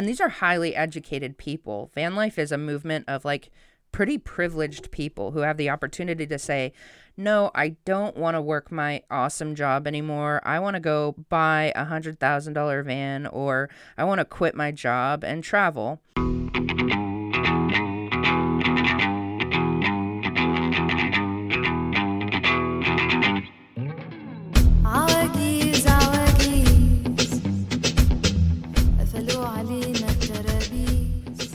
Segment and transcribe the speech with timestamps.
[0.00, 1.90] and these are highly educated people.
[1.94, 3.50] Van life is a movement of like
[3.92, 6.72] pretty privileged people who have the opportunity to say,
[7.18, 10.40] no, I don't want to work my awesome job anymore.
[10.42, 13.68] I want to go buy a $100,000 van or
[13.98, 16.00] I want to quit my job and travel.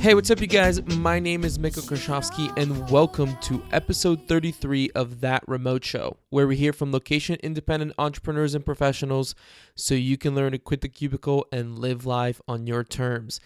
[0.06, 0.86] Hey, what's up, you guys?
[0.98, 6.46] My name is Mitko Karshovski, and welcome to episode 33 of That Remote Show, where
[6.46, 9.34] we hear from location independent entrepreneurs and professionals
[9.74, 13.40] so you can learn to quit the cubicle and live life on your terms.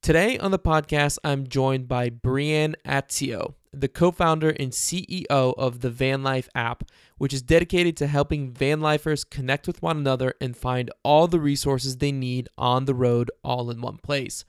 [0.00, 5.80] Today on the podcast, I'm joined by Brianne Atzio, the co founder and CEO of
[5.80, 6.84] the Van Life app,
[7.18, 11.38] which is dedicated to helping van lifers connect with one another and find all the
[11.38, 14.46] resources they need on the road all in one place.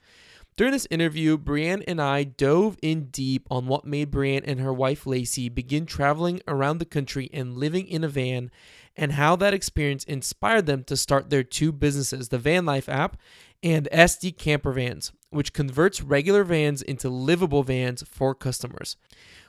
[0.60, 4.74] During this interview, Brianne and I dove in deep on what made Brianne and her
[4.74, 8.52] wife Lacey begin traveling around the country and living in a van,
[8.98, 13.16] and how that experience inspired them to start their two businesses, the Van Life app
[13.64, 18.98] and SD Camper Vans, which converts regular vans into livable vans for customers.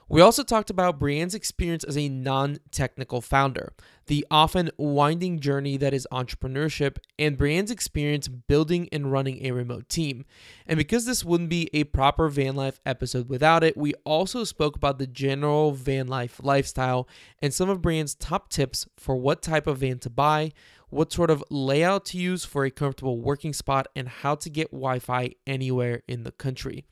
[0.09, 3.73] We also talked about Brianne's experience as a non technical founder,
[4.11, 9.89] the often winding journey that is entrepreneurship, and Brianne's experience building and running a remote
[9.89, 10.25] team.
[10.67, 14.75] And because this wouldn't be a proper van life episode without it, we also spoke
[14.75, 17.09] about the general van life lifestyle
[17.41, 20.51] and some of Brianne's top tips for what type of van to buy,
[20.89, 24.73] what sort of layout to use for a comfortable working spot, and how to get
[24.73, 26.85] Wi Fi anywhere in the country.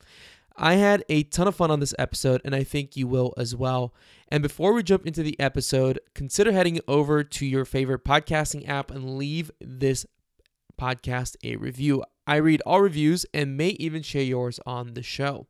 [0.61, 3.55] I had a ton of fun on this episode, and I think you will as
[3.55, 3.93] well.
[4.27, 8.91] And before we jump into the episode, consider heading over to your favorite podcasting app
[8.91, 10.05] and leave this
[10.79, 12.03] podcast a review.
[12.27, 15.47] I read all reviews and may even share yours on the show.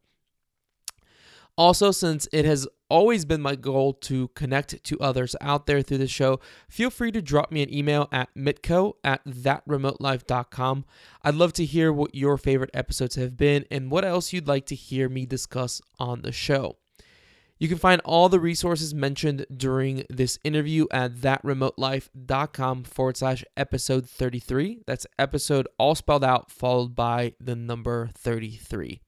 [1.59, 5.97] Also, since it has always been my goal to connect to others out there through
[5.97, 6.39] the show,
[6.69, 10.85] feel free to drop me an email at mitko at thatremotelife.com.
[11.21, 14.67] I'd love to hear what your favorite episodes have been and what else you'd like
[14.67, 16.77] to hear me discuss on the show.
[17.57, 24.09] You can find all the resources mentioned during this interview at thatremotelife.com forward slash episode
[24.09, 24.83] 33.
[24.87, 29.01] That's episode all spelled out, followed by the number 33.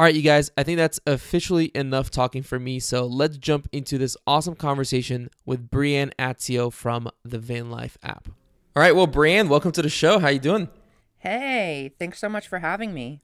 [0.00, 2.80] All right, you guys, I think that's officially enough talking for me.
[2.80, 8.28] So let's jump into this awesome conversation with Brianne Atzio from the Van Life app.
[8.74, 10.18] All right, well, Brianne, welcome to the show.
[10.18, 10.70] How you doing?
[11.18, 13.20] Hey, thanks so much for having me.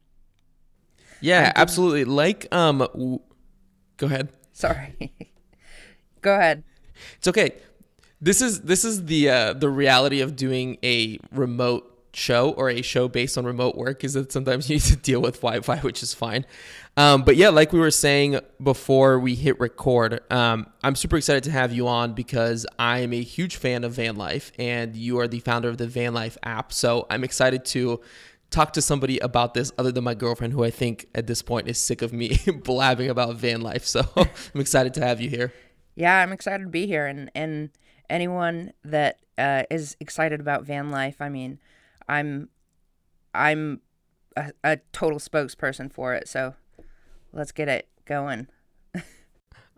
[1.23, 2.05] Yeah, absolutely.
[2.05, 3.21] Like, um, w-
[3.97, 4.29] go ahead.
[4.53, 5.15] Sorry.
[6.21, 6.63] go ahead.
[7.17, 7.53] It's okay.
[8.21, 12.81] This is this is the uh, the reality of doing a remote show or a
[12.81, 16.03] show based on remote work is that sometimes you need to deal with Wi-Fi, which
[16.03, 16.47] is fine.
[16.97, 21.45] Um, but yeah, like we were saying before we hit record, um, I'm super excited
[21.45, 25.21] to have you on because I am a huge fan of van life, and you
[25.21, 26.73] are the founder of the Van Life app.
[26.73, 28.01] So I'm excited to
[28.49, 31.69] talk to somebody about this other than my girlfriend, who I think at this point
[31.69, 33.85] is sick of me blabbing about van life.
[33.85, 35.53] So I'm excited to have you here.
[35.97, 37.69] Yeah, I'm excited to be here, and and
[38.09, 41.59] anyone that uh, is excited about van life, I mean
[42.09, 42.49] I'm
[43.35, 43.81] I'm
[44.37, 46.29] a, a total spokesperson for it.
[46.29, 46.55] So
[47.33, 48.49] let's get it going.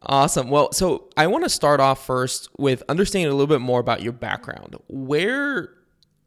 [0.02, 0.48] Awesome.
[0.48, 4.00] Well, so I want to start off first with understanding a little bit more about
[4.00, 4.76] your background.
[4.88, 5.70] Where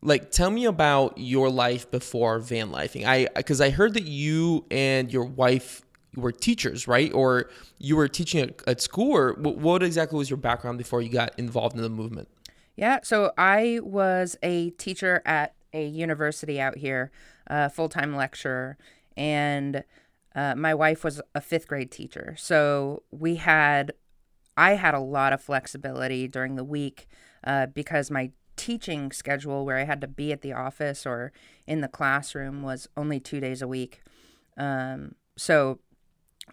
[0.02, 3.06] like tell me about your life before van lifing.
[3.06, 5.84] I cuz I heard that you and your wife
[6.16, 7.14] were teachers, right?
[7.14, 11.10] Or you were teaching at, at school or what exactly was your background before you
[11.10, 12.28] got involved in the movement?
[12.76, 17.12] Yeah, so I was a teacher at a university out here,
[17.48, 18.78] a full time lecturer,
[19.16, 19.84] and
[20.36, 22.36] uh, my wife was a fifth grade teacher.
[22.38, 23.94] So we had,
[24.56, 27.08] I had a lot of flexibility during the week
[27.44, 31.32] uh, because my teaching schedule, where I had to be at the office or
[31.66, 34.02] in the classroom, was only two days a week.
[34.58, 35.80] Um, so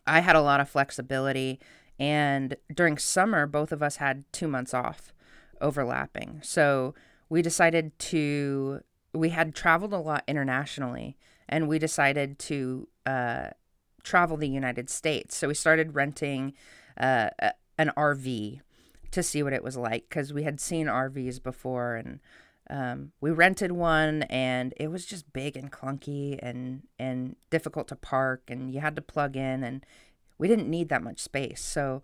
[0.06, 1.60] I had a lot of flexibility.
[1.98, 5.12] And during summer, both of us had two months off
[5.60, 6.40] overlapping.
[6.42, 6.94] So
[7.28, 8.80] we decided to
[9.12, 11.16] we had traveled a lot internationally
[11.48, 13.48] and we decided to uh,
[14.02, 15.36] travel the United States.
[15.36, 16.54] So we started renting
[16.98, 17.30] uh,
[17.78, 18.60] an RV
[19.10, 22.20] to see what it was like because we had seen RVs before and
[22.70, 27.96] um, we rented one and it was just big and clunky and and difficult to
[27.96, 29.86] park and you had to plug in and
[30.36, 31.62] we didn't need that much space.
[31.62, 32.02] So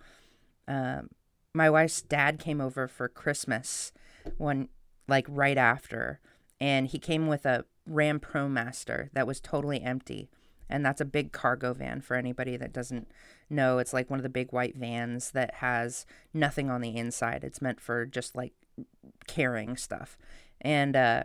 [0.67, 1.11] um,
[1.53, 3.93] my wife's dad came over for Christmas
[4.39, 4.69] one
[5.07, 6.19] like right after
[6.61, 10.31] and he came with a Ram ProMaster that was totally empty.
[10.69, 13.09] And that's a big cargo van for anybody that doesn't
[13.51, 13.79] know.
[13.79, 17.45] It's like one of the big white vans that has nothing on the inside.
[17.45, 18.55] It's meant for just like
[19.27, 20.17] carrying stuff.
[20.61, 21.25] And uh,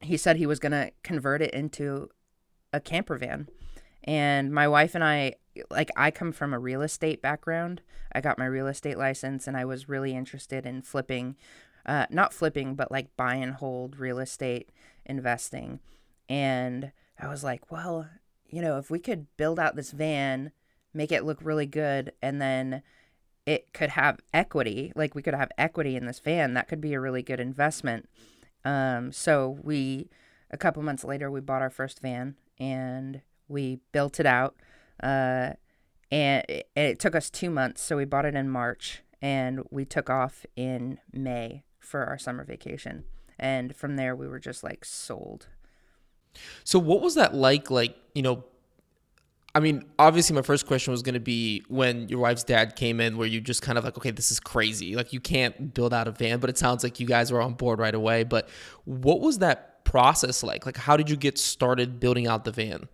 [0.00, 2.10] he said he was going to convert it into
[2.72, 3.48] a camper van.
[4.04, 5.34] And my wife and I,
[5.70, 7.80] like, I come from a real estate background.
[8.12, 11.36] I got my real estate license and I was really interested in flipping,
[11.86, 14.70] uh, not flipping, but like buy and hold real estate
[15.04, 15.80] investing.
[16.28, 18.08] And I was like, well,
[18.48, 20.52] you know, if we could build out this van,
[20.94, 22.82] make it look really good, and then
[23.46, 26.94] it could have equity, like we could have equity in this van, that could be
[26.94, 28.08] a really good investment.
[28.64, 30.08] Um, so we,
[30.50, 34.54] a couple months later, we bought our first van and we built it out.
[35.02, 35.54] Uh,
[36.12, 37.82] and it, it took us two months.
[37.82, 42.44] So we bought it in March and we took off in May for our summer
[42.44, 43.04] vacation.
[43.38, 45.48] And from there, we were just like sold.
[46.64, 47.70] So what was that like?
[47.70, 48.44] Like you know,
[49.54, 53.00] I mean, obviously, my first question was going to be when your wife's dad came
[53.00, 54.96] in, where you just kind of like, okay, this is crazy.
[54.96, 57.54] Like you can't build out a van, but it sounds like you guys were on
[57.54, 58.24] board right away.
[58.24, 58.48] But
[58.84, 60.64] what was that process like?
[60.64, 62.88] Like, how did you get started building out the van?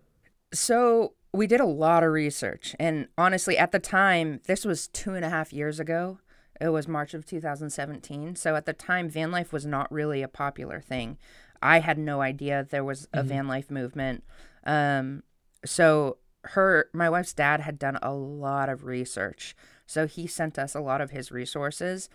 [0.53, 5.13] So we did a lot of research, and honestly, at the time, this was two
[5.13, 6.19] and a half years ago.
[6.59, 8.35] It was March of 2017.
[8.35, 11.17] So at the time, van life was not really a popular thing.
[11.61, 13.27] I had no idea there was a mm-hmm.
[13.27, 14.23] van life movement.
[14.65, 15.23] Um,
[15.65, 19.55] so her, my wife's dad had done a lot of research.
[19.85, 22.09] So he sent us a lot of his resources.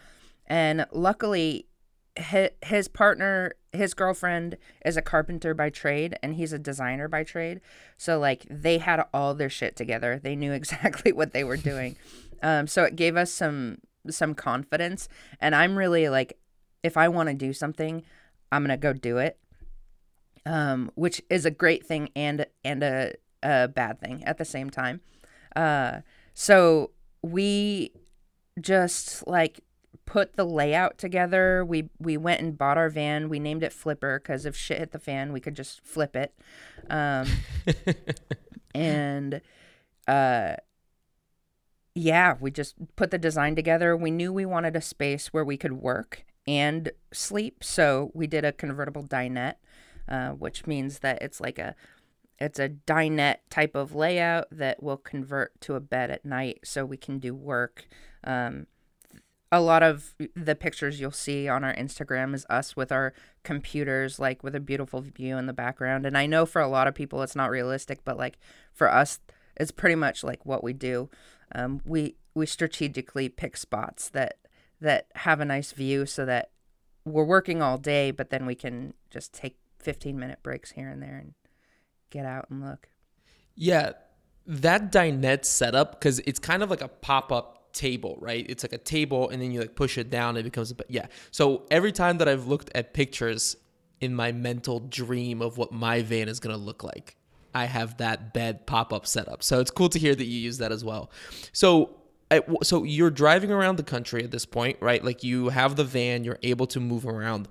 [0.47, 1.67] And luckily,
[2.17, 7.61] his partner, his girlfriend is a carpenter by trade and he's a designer by trade.
[7.97, 10.21] So, like, they had all their shit together.
[10.23, 11.97] They knew exactly what they were doing.
[12.43, 13.79] um, so it gave us some
[14.11, 15.09] some confidence
[15.41, 16.39] and i'm really like
[16.83, 18.03] if i want to do something
[18.53, 19.39] i'm gonna go do it
[20.47, 24.71] um, which is a great thing and and a, a bad thing at the same
[24.71, 25.01] time.
[25.57, 26.01] Uh,
[26.35, 26.91] so
[27.23, 27.93] we
[28.61, 29.61] just like
[30.07, 31.65] put the layout together.
[31.65, 33.29] We we went and bought our van.
[33.29, 36.35] We named it flipper because if shit hit the fan we could just flip it
[36.91, 37.27] um,
[38.75, 39.41] and
[40.07, 40.57] uh
[41.95, 43.97] yeah, we just put the design together.
[43.97, 48.45] We knew we wanted a space where we could work and sleep, so we did
[48.45, 49.57] a convertible dinette,
[50.09, 51.75] uh, which means that it's like a
[52.39, 56.85] it's a dinette type of layout that will convert to a bed at night, so
[56.85, 57.87] we can do work.
[58.25, 58.67] Um,
[59.53, 63.15] a lot of the pictures you'll see on our Instagram is us with our
[63.45, 66.05] computers, like with a beautiful view in the background.
[66.05, 68.37] And I know for a lot of people it's not realistic, but like
[68.73, 69.21] for us,
[69.57, 71.09] it's pretty much like what we do
[71.55, 74.39] um, we we strategically pick spots that
[74.81, 76.51] that have a nice view so that
[77.05, 81.03] we're working all day, but then we can just take 15 minute breaks here and
[81.03, 81.35] there and
[82.11, 82.89] get out and look.
[83.55, 83.93] Yeah,
[84.47, 88.47] that dinette setup because it's kind of like a pop up table, right?
[88.49, 91.07] It's like a table, and then you like push it down, it becomes a yeah.
[91.31, 93.57] So every time that I've looked at pictures
[94.01, 97.17] in my mental dream of what my van is gonna look like,
[97.55, 99.43] I have that bed pop up setup.
[99.43, 101.11] So it's cool to hear that you use that as well.
[101.53, 101.97] So
[102.63, 105.05] so you're driving around the country at this point, right?
[105.05, 107.49] Like you have the van, you're able to move around.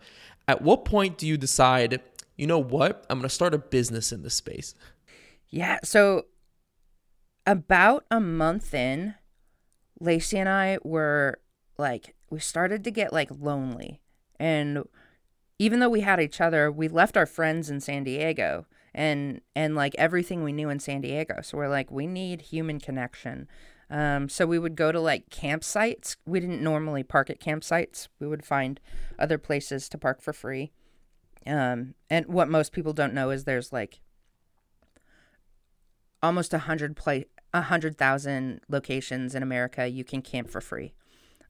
[0.47, 2.01] At what point do you decide,
[2.35, 4.75] you know what, I'm going to start a business in this space?
[5.47, 5.79] Yeah.
[5.83, 6.25] So
[7.45, 9.15] about a month in,
[9.99, 11.39] Lacey and I were
[11.77, 14.01] like, we started to get like lonely.
[14.39, 14.83] And
[15.59, 19.75] even though we had each other, we left our friends in San Diego and and
[19.75, 21.41] like everything we knew in San Diego.
[21.41, 23.47] So we're like, we need human connection.
[23.89, 26.15] Um, so we would go to like campsites.
[26.25, 28.07] We didn't normally park at campsites.
[28.19, 28.79] We would find
[29.19, 30.71] other places to park for free.
[31.45, 33.99] Um, and what most people don't know is there's like
[36.21, 40.93] almost a hundred play a hundred thousand locations in America you can camp for free.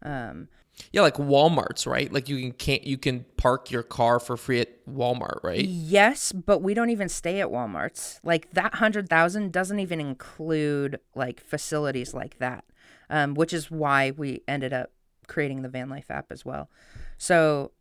[0.04, 0.50] Um,
[0.92, 2.12] yeah, like Walmart's, right?
[2.12, 5.64] Like you can can't you can park your car for free at Walmart, right?
[5.64, 8.20] Yes, but we don't even stay at Walmart's.
[8.24, 12.66] Like that hundred thousand doesn't even include like facilities like that,
[13.10, 14.92] um, which is why we ended up
[15.28, 16.70] creating the Van Life app as well.
[17.18, 17.72] So,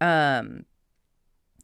[0.00, 0.64] um,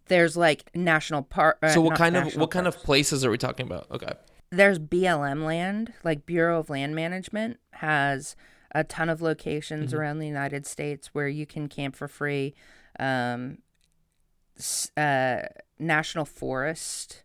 [0.06, 1.58] there's like national park.
[1.62, 2.54] Uh, so what kind of what parks.
[2.54, 3.90] kind of places are we talking about?
[3.90, 4.12] Okay.
[4.50, 8.36] There's BLM land, like Bureau of Land Management has
[8.74, 10.00] a ton of locations mm-hmm.
[10.00, 12.54] around the United States where you can camp for free.
[12.98, 13.58] Um,
[14.96, 15.42] uh,
[15.78, 17.24] National Forest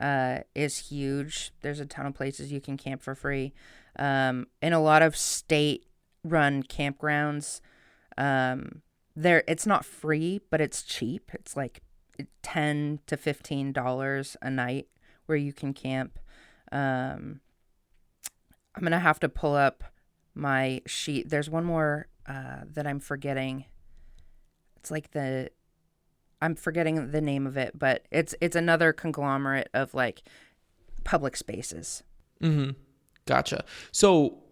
[0.00, 1.52] uh, is huge.
[1.62, 3.52] There's a ton of places you can camp for free.
[3.98, 5.86] Um, in a lot of state
[6.22, 7.60] run campgrounds,
[8.18, 8.82] um,
[9.16, 11.30] there it's not free, but it's cheap.
[11.32, 11.82] It's like
[12.42, 14.88] 10 to 15 dollars a night
[15.26, 16.18] where you can camp.
[16.72, 17.40] Um,
[18.74, 19.84] I'm going to have to pull up
[20.34, 21.28] my sheet.
[21.30, 23.64] There's one more uh, that I'm forgetting.
[24.76, 25.50] It's like the
[26.42, 30.22] I'm forgetting the name of it, but it's it's another conglomerate of like
[31.04, 32.02] public spaces.
[32.42, 32.72] Mm-hmm.
[33.26, 33.64] Gotcha.
[33.92, 34.43] So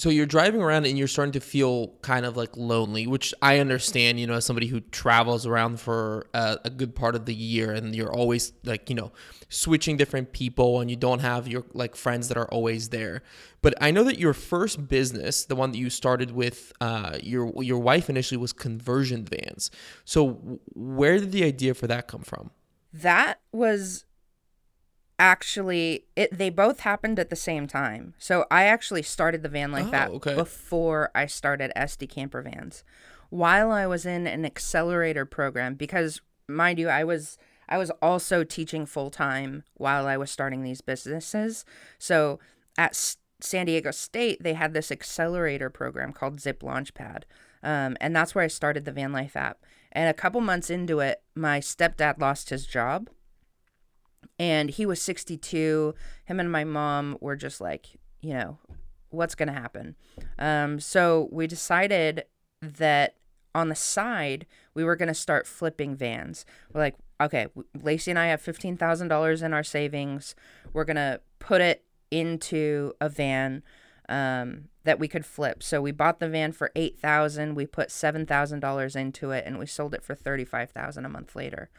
[0.00, 3.58] so you're driving around and you're starting to feel kind of like lonely, which I
[3.58, 7.34] understand, you know, as somebody who travels around for a, a, good part of the
[7.34, 9.12] year and you're always like, you know,
[9.50, 13.22] switching different people and you don't have your like friends that are always there.
[13.60, 17.52] But I know that your first business, the one that you started with uh, your
[17.62, 19.70] your wife initially was conversion vans.
[20.06, 22.52] So where did the idea for that come from?
[22.94, 24.06] That was
[25.20, 28.14] actually it they both happened at the same time.
[28.18, 30.34] So I actually started the van like oh, that okay.
[30.34, 32.82] before I started SD Camper Vans.
[33.28, 37.36] While I was in an accelerator program because mind you I was
[37.68, 41.64] I was also teaching full time while I was starting these businesses.
[41.98, 42.40] So
[42.78, 47.24] at S- San Diego State they had this accelerator program called Zip Launchpad.
[47.62, 49.58] Um, and that's where I started the Van Life app.
[49.92, 53.10] And a couple months into it, my stepdad lost his job
[54.38, 57.86] and he was 62 him and my mom were just like
[58.20, 58.58] you know
[59.10, 59.96] what's going to happen?
[60.38, 62.24] Um, so we decided
[62.62, 63.16] that
[63.54, 66.44] on the side we were going to start flipping vans.
[66.72, 67.48] We're like okay
[67.82, 70.34] lacey and i have $15000 in our savings.
[70.72, 73.62] We're going to put it into a van
[74.08, 75.62] um, that we could flip.
[75.62, 79.94] So we bought the van for 8000 we put $7000 into it and we sold
[79.94, 81.70] it for 35000 a month later.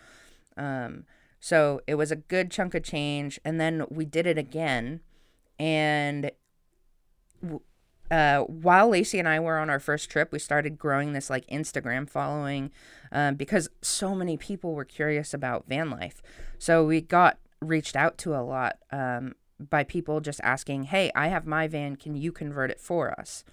[0.57, 1.05] Um,
[1.41, 3.39] so it was a good chunk of change.
[3.43, 5.01] And then we did it again.
[5.59, 6.31] And
[8.11, 11.47] uh, while Lacey and I were on our first trip, we started growing this like
[11.47, 12.69] Instagram following
[13.11, 16.21] um, because so many people were curious about van life.
[16.59, 21.29] So we got reached out to a lot um, by people just asking, Hey, I
[21.29, 21.95] have my van.
[21.95, 23.43] Can you convert it for us?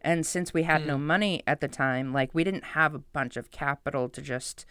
[0.00, 0.86] And since we had mm.
[0.86, 4.66] no money at the time, like we didn't have a bunch of capital to just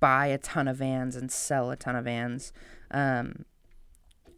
[0.00, 2.52] buy a ton of vans and sell a ton of vans.
[2.90, 3.44] Um,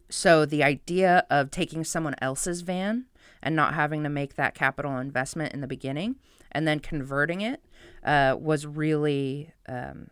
[0.09, 3.05] so the idea of taking someone else's van
[3.41, 6.15] and not having to make that capital investment in the beginning
[6.51, 7.63] and then converting it
[8.03, 10.09] uh, was really um,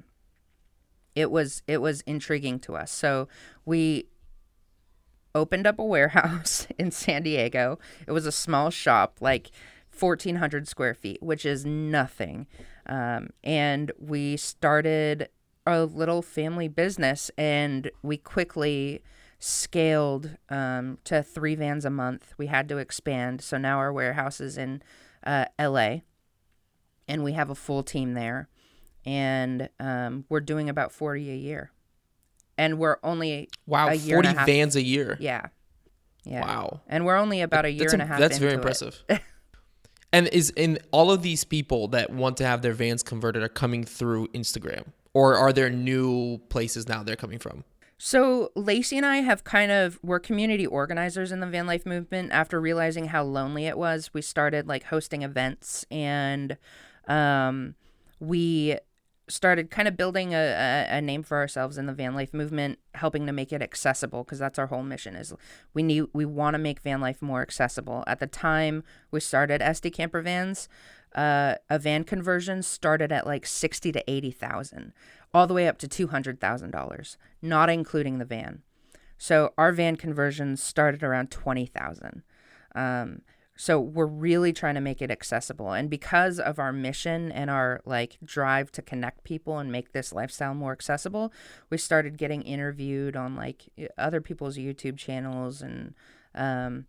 [1.16, 2.92] it was it was intriguing to us.
[2.92, 3.28] So
[3.66, 4.08] we
[5.34, 7.80] opened up a warehouse in San Diego.
[8.08, 9.52] It was a small shop, like
[9.98, 12.48] 1,400 square feet, which is nothing.
[12.88, 15.30] Um, and we started
[15.66, 19.04] a little family business and we quickly
[19.40, 22.34] scaled um, to three vans a month.
[22.38, 23.42] We had to expand.
[23.42, 24.82] So now our warehouse is in
[25.26, 25.98] uh, LA
[27.08, 28.50] and we have a full team there.
[29.06, 31.72] And um, we're doing about 40 a year.
[32.58, 35.18] And we're only wow, a 40 vans a year.
[35.20, 35.48] Yeah.
[36.24, 36.42] Yeah.
[36.42, 36.82] Wow.
[36.88, 38.20] And we're only about a year that's and a half.
[38.20, 39.04] That's very impressive.
[40.14, 43.50] And is in all of these people that want to have their vans converted are
[43.50, 47.64] coming through Instagram, or are there new places now they're coming from?
[47.98, 52.32] So Lacey and I have kind of we're community organizers in the van life movement.
[52.32, 56.58] After realizing how lonely it was, we started like hosting events and
[57.08, 57.76] um,
[58.20, 58.78] we
[59.32, 62.80] started kind of building a, a, a, name for ourselves in the van life movement
[62.96, 65.34] helping to make it accessible because that's our whole mission is
[65.74, 68.04] we need we want to make van life more accessible.
[68.08, 70.68] At the time we started sd camper vans
[71.16, 74.94] uh, a van conversion started at like 60 to 80,000
[75.34, 78.62] all the way up to $200,000 not including the van.
[79.18, 82.24] So our van conversions started around 20,000
[82.76, 83.22] um,
[83.62, 85.72] so we're really trying to make it accessible.
[85.72, 90.12] And because of our mission and our like drive to connect people and make this
[90.12, 91.32] lifestyle more accessible,
[91.70, 95.94] we started getting interviewed on like other people's YouTube channels and
[96.34, 96.88] um,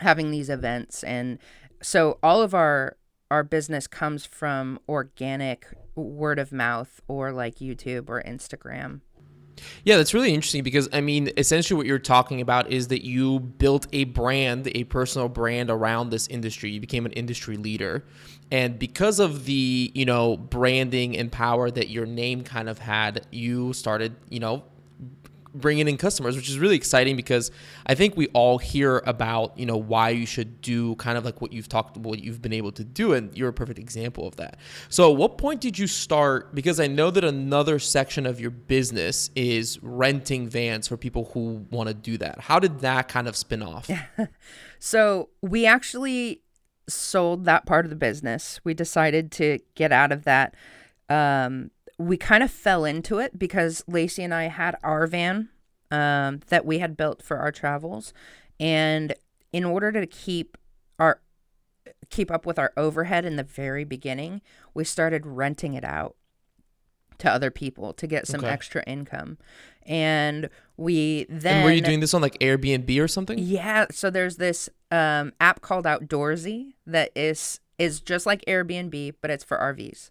[0.00, 1.02] having these events.
[1.02, 1.38] And
[1.80, 2.98] so all of our
[3.30, 9.00] our business comes from organic word of mouth or like YouTube or Instagram.
[9.84, 13.40] Yeah, that's really interesting because I mean, essentially what you're talking about is that you
[13.40, 16.70] built a brand, a personal brand around this industry.
[16.70, 18.04] You became an industry leader.
[18.52, 23.26] And because of the, you know, branding and power that your name kind of had,
[23.30, 24.64] you started, you know,
[25.54, 27.50] bringing in customers, which is really exciting because
[27.86, 31.40] I think we all hear about you know why you should do kind of like
[31.40, 34.36] what you've talked what you've been able to do, and you're a perfect example of
[34.36, 34.58] that.
[34.88, 36.54] So, at what point did you start?
[36.54, 41.66] Because I know that another section of your business is renting vans for people who
[41.70, 42.40] want to do that.
[42.40, 43.90] How did that kind of spin off?
[44.78, 46.42] so we actually
[46.88, 48.60] sold that part of the business.
[48.64, 50.54] We decided to get out of that.
[51.08, 55.50] Um, we kind of fell into it because Lacey and I had our van
[55.90, 58.12] um, that we had built for our travels,
[58.58, 59.14] and
[59.52, 60.56] in order to keep
[60.98, 61.20] our
[62.08, 64.40] keep up with our overhead in the very beginning,
[64.74, 66.16] we started renting it out
[67.18, 68.48] to other people to get some Okay.
[68.48, 69.36] extra income.
[69.84, 73.38] And we then and were you doing this on like Airbnb or something?
[73.38, 79.30] yeah, so there's this um, app called Outdoorsy that is is just like Airbnb, but
[79.30, 80.10] it's for RVs.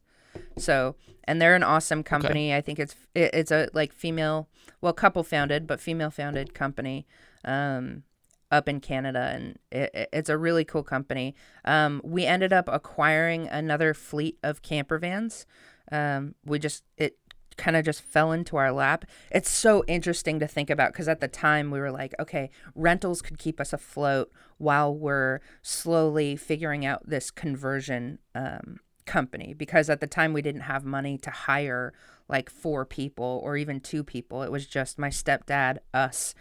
[0.57, 0.95] So,
[1.25, 2.53] and they're an awesome company.
[2.53, 4.49] I think it's it, it's a like female,
[4.81, 7.05] well, couple founded, but female founded company
[7.45, 8.03] um,
[8.51, 11.35] up in Canada, and it, it- it's a really cool company.
[11.65, 15.45] Um, we ended up acquiring another fleet of camper vans.
[15.91, 17.17] Um, we just it
[17.57, 19.03] kind of just fell into our lap.
[19.31, 23.21] It's so interesting to think about because at the time we were like, okay, rentals
[23.21, 29.53] could keep us afloat while we're slowly figuring out this conversion um, company.
[29.53, 31.93] Because at the time we didn't have money to hire
[32.29, 34.43] like four people or even two people.
[34.43, 36.35] It was just my stepdad, us,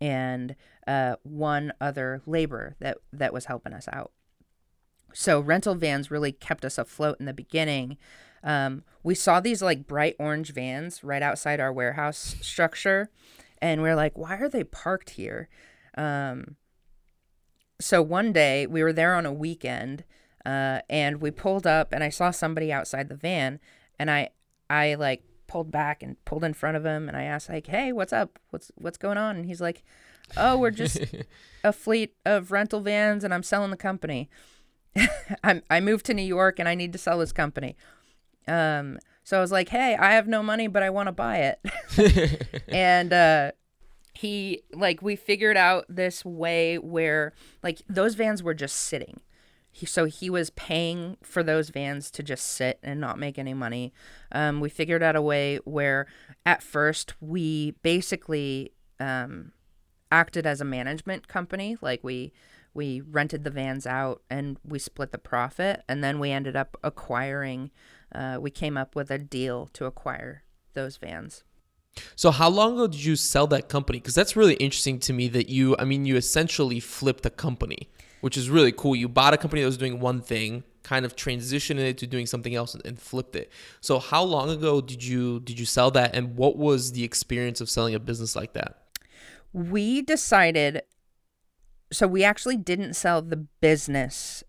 [0.00, 0.54] and
[0.86, 4.12] uh, one other laborer that that was helping us out.
[5.12, 7.98] So rental vans really kept us afloat in the beginning.
[8.42, 13.10] Um, we saw these like bright orange vans right outside our warehouse structure,
[13.60, 15.48] and we are like, why are they parked here?
[15.96, 16.56] Um,
[17.80, 20.04] so one day we were there on a weekend,
[20.44, 23.60] uh, and we pulled up, and I saw somebody outside the van,
[23.98, 24.30] and I
[24.68, 27.92] I like pulled back and pulled in front of him, and I asked like, hey,
[27.92, 28.38] what's up?
[28.50, 29.36] What's what's going on?
[29.36, 29.82] And he's like,
[30.36, 30.98] oh, we're just
[31.64, 34.28] a fleet of rental vans, and I'm selling the company.
[35.44, 37.76] I'm, I moved to New York and I need to sell this company.
[38.46, 41.54] Um, so I was like, hey, I have no money, but I want to buy
[41.54, 42.62] it.
[42.68, 43.52] and uh,
[44.14, 47.32] he, like, we figured out this way where,
[47.62, 49.20] like, those vans were just sitting.
[49.72, 53.54] He, so he was paying for those vans to just sit and not make any
[53.54, 53.92] money.
[54.30, 56.06] Um, we figured out a way where,
[56.44, 59.52] at first, we basically um,
[60.10, 61.76] acted as a management company.
[61.80, 62.32] Like we
[62.74, 66.76] we rented the vans out and we split the profit, and then we ended up
[66.84, 67.70] acquiring.
[68.14, 70.44] Uh, we came up with a deal to acquire
[70.74, 71.44] those vans.
[72.16, 73.98] So how long ago did you sell that company?
[73.98, 77.90] Because that's really interesting to me that you, I mean, you essentially flipped a company,
[78.22, 78.96] which is really cool.
[78.96, 82.24] You bought a company that was doing one thing, kind of transitioned it to doing
[82.24, 83.52] something else and, flipped it.
[83.80, 87.60] So how long ago did you did you sell that, and what was the experience
[87.60, 88.84] of selling a business like that?
[89.52, 90.82] We decided.
[91.90, 94.42] So we actually didn't sell the business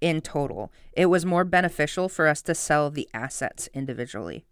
[0.00, 0.72] in total.
[0.92, 4.46] It was more beneficial for us to sell the assets individually.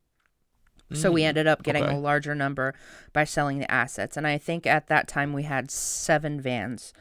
[0.94, 1.94] So we mm, ended up getting okay.
[1.94, 2.74] a larger number
[3.12, 4.16] by selling the assets.
[4.16, 6.94] And I think at that time we had seven vans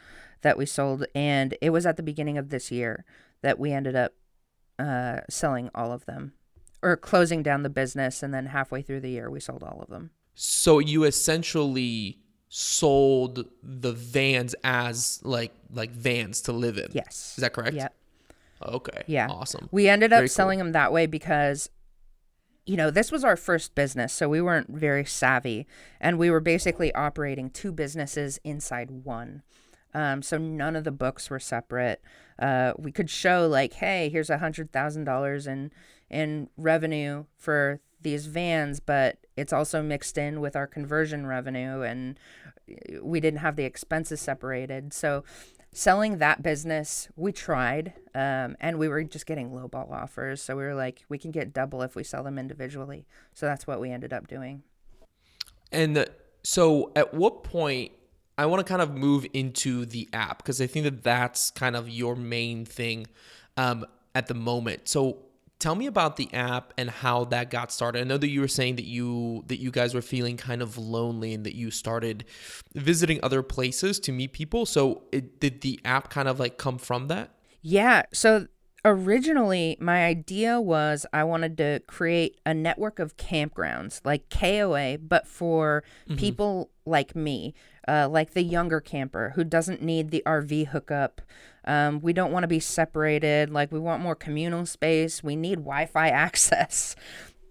[0.48, 1.06] that we sold.
[1.14, 3.04] And it was at the beginning of this year
[3.42, 4.14] that we ended up
[4.80, 6.32] uh, selling all of them
[6.82, 8.24] or closing down the business.
[8.24, 10.12] And then halfway through the year, we sold all of them.
[10.36, 16.90] So you essentially sold the vans as like like vans to live in.
[16.94, 17.34] Yes.
[17.38, 17.76] Is that correct?
[17.76, 17.94] Yep.
[18.66, 19.04] Okay.
[19.06, 19.28] Yeah.
[19.30, 19.68] Awesome.
[19.70, 20.34] We ended up Very cool.
[20.34, 21.70] selling them that way because,
[22.66, 25.68] you know, this was our first business, so we weren't very savvy,
[26.00, 29.44] and we were basically operating two businesses inside one.
[29.98, 32.04] Um, so none of the books were separate.
[32.38, 35.72] Uh, we could show like, hey, here's a hundred thousand dollars in
[36.08, 42.20] in revenue for these vans, but it's also mixed in with our conversion revenue, and
[43.02, 44.94] we didn't have the expenses separated.
[44.94, 45.24] So
[45.74, 50.44] selling that business, we tried, um, and we were just getting lowball offers.
[50.44, 53.08] So we were like, we can get double if we sell them individually.
[53.34, 54.62] So that's what we ended up doing.
[55.72, 56.06] And uh,
[56.44, 57.92] so, at what point
[58.38, 61.76] I want to kind of move into the app because I think that that's kind
[61.76, 63.08] of your main thing
[63.56, 64.88] um, at the moment.
[64.88, 65.20] So,
[65.60, 68.02] tell me about the app and how that got started.
[68.02, 70.78] I know that you were saying that you that you guys were feeling kind of
[70.78, 72.26] lonely and that you started
[72.76, 74.66] visiting other places to meet people.
[74.66, 77.32] So, it, did the app kind of like come from that?
[77.62, 78.04] Yeah.
[78.14, 78.48] So
[78.86, 85.28] originally, my idea was I wanted to create a network of campgrounds like KOA, but
[85.28, 85.84] for
[86.16, 87.54] people like me,
[87.88, 91.22] uh, like the younger camper who doesn't need the RV hookup.
[91.66, 93.50] Um, we don't want to be separated.
[93.50, 95.24] Like, we want more communal space.
[95.24, 96.96] We need Wi Fi access,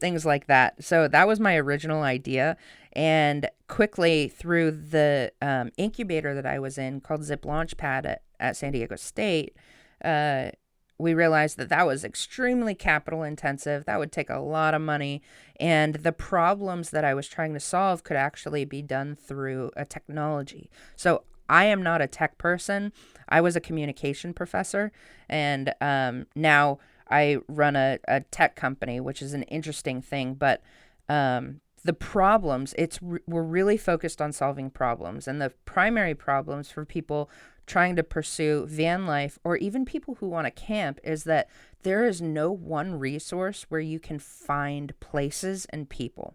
[0.00, 0.82] things like that.
[0.82, 2.56] So, that was my original idea.
[2.92, 8.56] And quickly, through the um, incubator that I was in called Zip Launchpad at, at
[8.56, 9.54] San Diego State,
[10.02, 10.50] uh,
[10.98, 13.84] we realized that that was extremely capital intensive.
[13.84, 15.22] That would take a lot of money.
[15.60, 19.84] And the problems that I was trying to solve could actually be done through a
[19.84, 20.70] technology.
[20.94, 22.92] So I am not a tech person.
[23.28, 24.90] I was a communication professor.
[25.28, 26.78] And um, now
[27.10, 30.62] I run a, a tech company, which is an interesting thing, but
[31.08, 36.84] um, the problems it's we're really focused on solving problems and the primary problems for
[36.84, 37.30] people
[37.66, 41.48] trying to pursue van life or even people who want to camp is that
[41.82, 46.34] there is no one resource where you can find places and people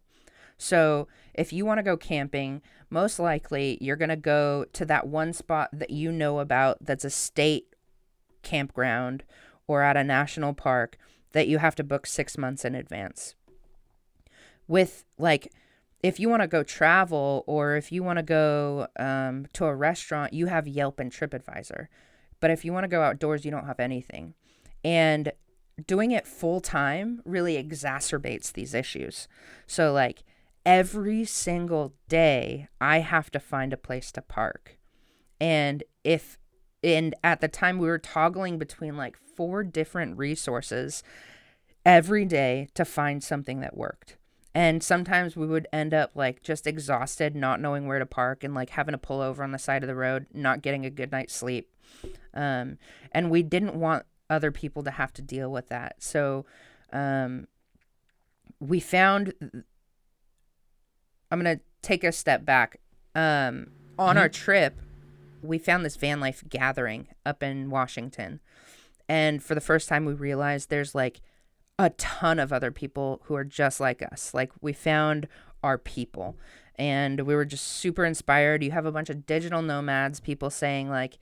[0.58, 5.08] so if you want to go camping most likely you're going to go to that
[5.08, 7.76] one spot that you know about that's a state
[8.42, 9.24] campground
[9.68, 10.98] or at a national park
[11.32, 13.36] that you have to book six months in advance.
[14.68, 15.52] With like,
[16.04, 19.76] if you want to go travel or if you want to go um, to a
[19.76, 21.88] restaurant, you have Yelp and TripAdvisor.
[22.40, 24.34] But if you want to go outdoors, you don't have anything.
[24.84, 25.32] And
[25.86, 29.28] doing it full time really exacerbates these issues.
[29.68, 30.24] So, like,
[30.66, 34.78] every single day, I have to find a place to park.
[35.40, 36.38] And if
[36.84, 41.04] and at the time we were toggling between like four different resources
[41.86, 44.18] every day to find something that worked
[44.54, 48.54] and sometimes we would end up like just exhausted not knowing where to park and
[48.54, 51.12] like having to pull over on the side of the road not getting a good
[51.12, 51.70] night's sleep
[52.34, 52.78] um,
[53.12, 56.46] and we didn't want other people to have to deal with that so
[56.94, 57.48] um,
[58.60, 59.34] we found
[61.32, 62.80] i'm going to take a step back
[63.16, 64.18] um, on mm-hmm.
[64.20, 64.80] our trip
[65.42, 68.40] we found this van life gathering up in Washington.
[69.10, 71.22] And for the first time, we realized there's like
[71.82, 74.34] a ton of other people who are just like us.
[74.34, 75.28] Like we found
[75.64, 76.38] our people
[76.76, 78.64] and we were just super inspired.
[78.64, 81.18] You have a bunch of digital nomads, people saying, like,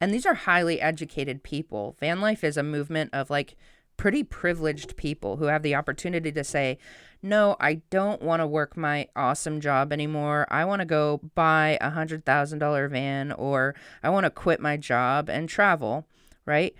[0.00, 1.96] and these are highly educated people.
[1.98, 3.56] Van life is a movement of like
[3.96, 6.78] pretty privileged people who have the opportunity to say,
[7.22, 10.46] no, I don't want to work my awesome job anymore.
[10.50, 14.60] I want to go buy a hundred thousand dollar van or I want to quit
[14.60, 16.06] my job and travel,
[16.46, 16.74] right?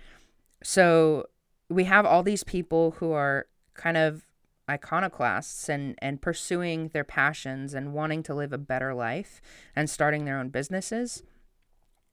[0.63, 1.25] So
[1.69, 4.25] we have all these people who are kind of
[4.69, 9.41] iconoclasts and and pursuing their passions and wanting to live a better life
[9.75, 11.23] and starting their own businesses.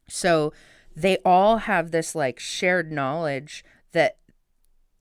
[0.08, 0.52] So
[0.94, 4.18] they all have this like shared knowledge that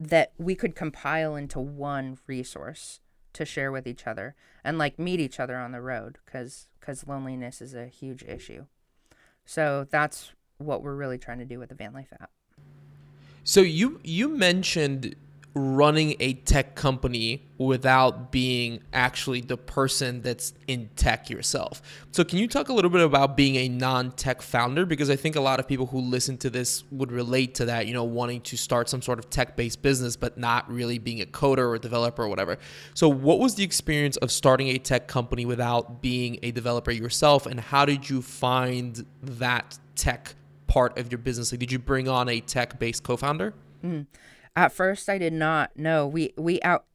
[0.00, 3.00] that we could compile into one resource
[3.32, 4.34] to share with each other
[4.64, 8.66] and like meet each other on the road because because loneliness is a huge issue
[9.44, 12.30] so that's what we're really trying to do with the van life app
[13.44, 15.14] so you you mentioned
[15.54, 21.82] running a tech company without being actually the person that's in tech yourself.
[22.10, 24.86] So, can you talk a little bit about being a non tech founder?
[24.86, 27.86] Because I think a lot of people who listen to this would relate to that,
[27.86, 31.20] you know, wanting to start some sort of tech based business, but not really being
[31.20, 32.58] a coder or a developer or whatever.
[32.94, 37.46] So, what was the experience of starting a tech company without being a developer yourself?
[37.46, 40.34] And how did you find that tech
[40.72, 41.52] part of your business?
[41.52, 43.52] Like, did you bring on a tech based co founder?
[43.84, 44.06] Mm.
[44.56, 46.06] At first, I did not know.
[46.06, 46.86] We we out.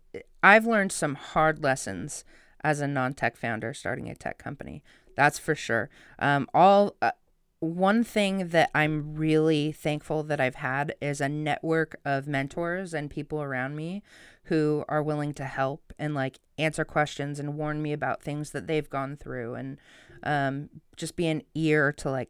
[0.42, 2.26] I've learned some hard lessons
[2.64, 4.84] as a non-tech founder starting a tech company.
[5.16, 5.92] That's for sure.
[6.18, 7.12] Um, all uh,
[7.60, 13.12] one thing that I'm really thankful that I've had is a network of mentors and
[13.12, 14.02] people around me
[14.46, 18.66] who are willing to help and like answer questions and warn me about things that
[18.66, 19.78] they've gone through and
[20.24, 22.30] um, just be an ear to like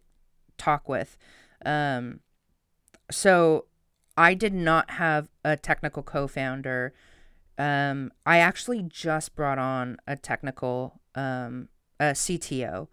[0.58, 1.18] talk with.
[1.66, 2.22] Um,
[3.12, 3.66] so
[4.18, 6.94] I did not have a technical co-founder.
[7.58, 12.88] Um, I actually just brought on a technical um, a CTO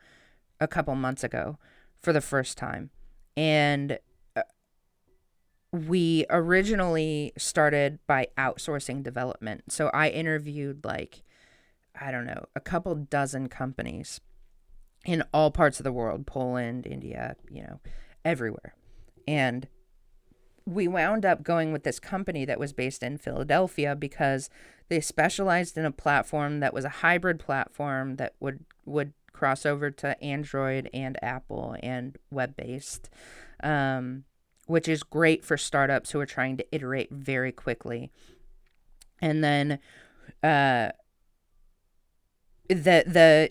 [0.60, 1.58] a couple months ago
[2.00, 2.90] for the first time,
[3.36, 3.98] and
[4.36, 4.42] uh,
[5.72, 9.72] we originally started by outsourcing development.
[9.72, 11.22] So I interviewed like
[11.98, 14.20] I don't know a couple dozen companies
[15.04, 17.80] in all parts of the world, Poland, India, you know,
[18.24, 18.74] everywhere,
[19.26, 19.68] and
[20.66, 24.48] we wound up going with this company that was based in Philadelphia because
[24.88, 29.90] they specialized in a platform that was a hybrid platform that would would cross over
[29.90, 33.10] to Android and Apple and web based,
[33.62, 34.24] um,
[34.66, 38.10] which is great for startups who are trying to iterate very quickly.
[39.20, 39.78] And then,
[40.42, 40.90] uh,
[42.68, 43.50] the the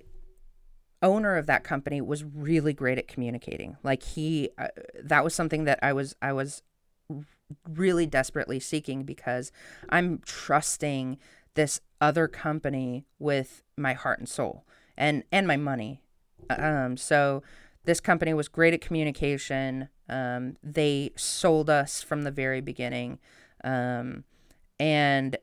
[1.03, 3.77] owner of that company was really great at communicating.
[3.83, 4.69] Like he, uh,
[5.03, 6.63] that was something that I was I was
[7.69, 9.51] really desperately seeking because
[9.89, 11.19] I'm trusting
[11.53, 14.65] this other company with my heart and soul
[14.97, 16.01] and and my money.
[16.49, 17.43] Um, so
[17.85, 19.89] this company was great at communication.
[20.09, 23.19] Um, they sold us from the very beginning,
[23.63, 24.23] um,
[24.79, 25.37] and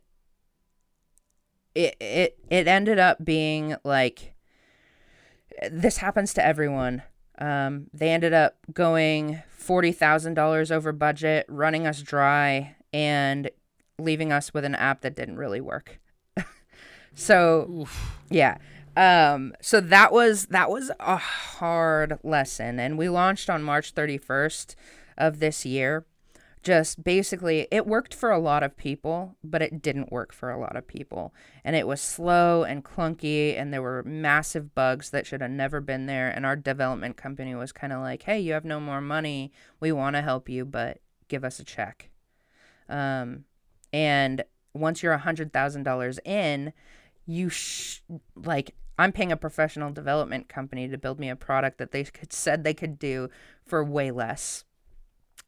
[1.75, 4.30] it it it ended up being like
[5.71, 7.03] this happens to everyone.
[7.39, 13.51] Um, they ended up going $40,000 over budget, running us dry, and
[13.99, 16.01] leaving us with an app that didn't really work.
[17.15, 18.19] so, Oof.
[18.31, 18.59] yeah.
[18.97, 24.75] Um, so that was that was a hard lesson, and we launched on March 31st
[25.17, 26.05] of this year.
[26.63, 30.61] Just basically, it worked for a lot of people, but it didn't work for a
[30.61, 31.33] lot of people,
[31.65, 35.81] and it was slow and clunky, and there were massive bugs that should have never
[35.81, 36.29] been there.
[36.29, 39.53] And our development company was kind of like, "Hey, you have no more money.
[39.81, 42.11] We want to help you, but give us a check."
[42.91, 43.45] Um,
[43.93, 44.45] and
[44.75, 46.75] once you're a hundred thousand dollars in,
[47.27, 48.01] you sh-
[48.37, 52.35] like I'm paying a professional development company to build me a product that they could,
[52.35, 53.31] said they could do
[53.65, 54.65] for way less.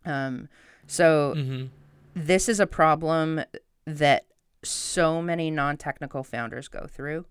[0.06, 0.48] Um,
[0.86, 1.66] so mm-hmm.
[2.14, 3.42] this is a problem
[3.86, 4.26] that
[4.62, 7.26] so many non-technical founders go through,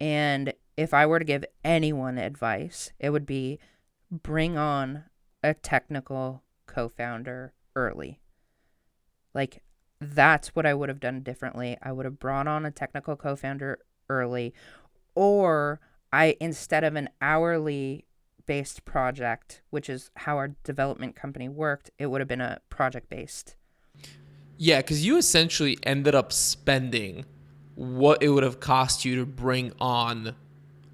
[0.00, 3.58] and if I were to give anyone advice, it would be
[4.10, 5.04] bring on
[5.42, 8.20] a technical co-founder early.
[9.34, 9.62] Like
[10.00, 11.76] that's what I would have done differently.
[11.82, 14.54] I would have brought on a technical co-founder early
[15.14, 15.80] or
[16.12, 18.06] I instead of an hourly
[18.50, 23.08] based project, which is how our development company worked, it would have been a project
[23.08, 23.54] based.
[24.58, 27.26] Yeah, because you essentially ended up spending
[27.76, 30.34] what it would have cost you to bring on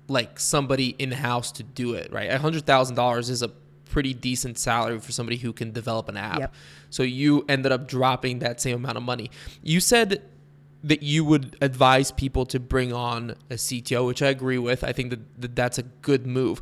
[0.07, 2.31] like somebody in house to do it, right?
[2.31, 3.49] A hundred thousand dollars is a
[3.87, 6.41] pretty decent salary for somebody who can develop an app.
[6.41, 6.55] Yep.
[6.91, 9.31] So you ended up dropping that same amount of money.
[9.63, 10.23] You said
[10.85, 14.85] that you would advise people to bring on a CTO, which I agree with.
[14.85, 16.61] I think that, that that's a good move.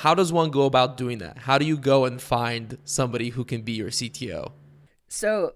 [0.00, 1.38] How does one go about doing that?
[1.38, 4.52] How do you go and find somebody who can be your CTO?
[5.08, 5.54] So,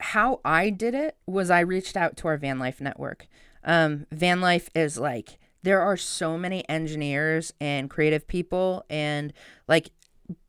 [0.00, 3.26] how I did it was I reached out to our Van Life network.
[3.62, 9.30] Um, Van Life is like, there are so many engineers and creative people, and
[9.68, 9.90] like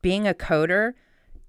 [0.01, 0.93] being a coder,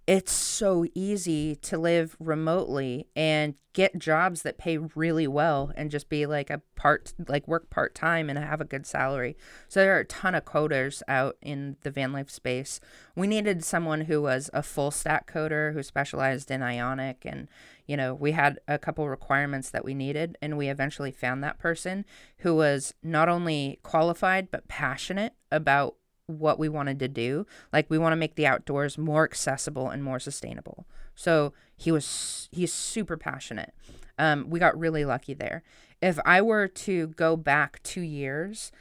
[0.06, 6.08] it's so easy to live remotely and get jobs that pay really well and just
[6.08, 9.36] be like a part like work part-time and have a good salary.
[9.68, 12.80] So there are a ton of coders out in the van life space.
[13.14, 17.48] We needed someone who was a full stack coder who specialized in ionic and
[17.86, 21.58] you know we had a couple requirements that we needed and we eventually found that
[21.58, 22.04] person
[22.38, 25.94] who was not only qualified but passionate about
[26.26, 27.46] what we wanted to do.
[27.72, 30.86] Like we want to make the outdoors more accessible and more sustainable.
[31.14, 33.74] So he was he's super passionate.
[34.18, 35.62] Um, we got really lucky there.
[36.00, 38.72] If I were to go back two years,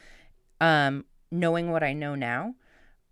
[0.59, 2.55] um, knowing what I know now,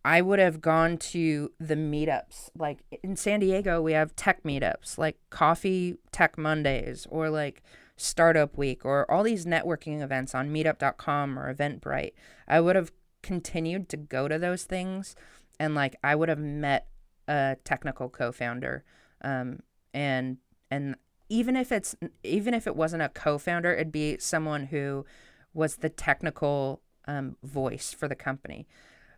[0.04, 2.50] I would have gone to the meetups.
[2.58, 7.62] Like in San Diego, we have tech meetups, like Coffee Tech Mondays, or like
[7.98, 12.14] Startup Week, or all these networking events on Meetup.com or Eventbrite.
[12.48, 15.16] I would have continued to go to those things.
[15.60, 16.88] And like I would have met
[17.28, 18.84] a technical co-founder
[19.22, 19.60] um,
[19.94, 20.38] and
[20.72, 20.96] and
[21.30, 25.06] even if it's even if it wasn't a co-founder it'd be someone who
[25.54, 28.68] was the technical um, voice for the company.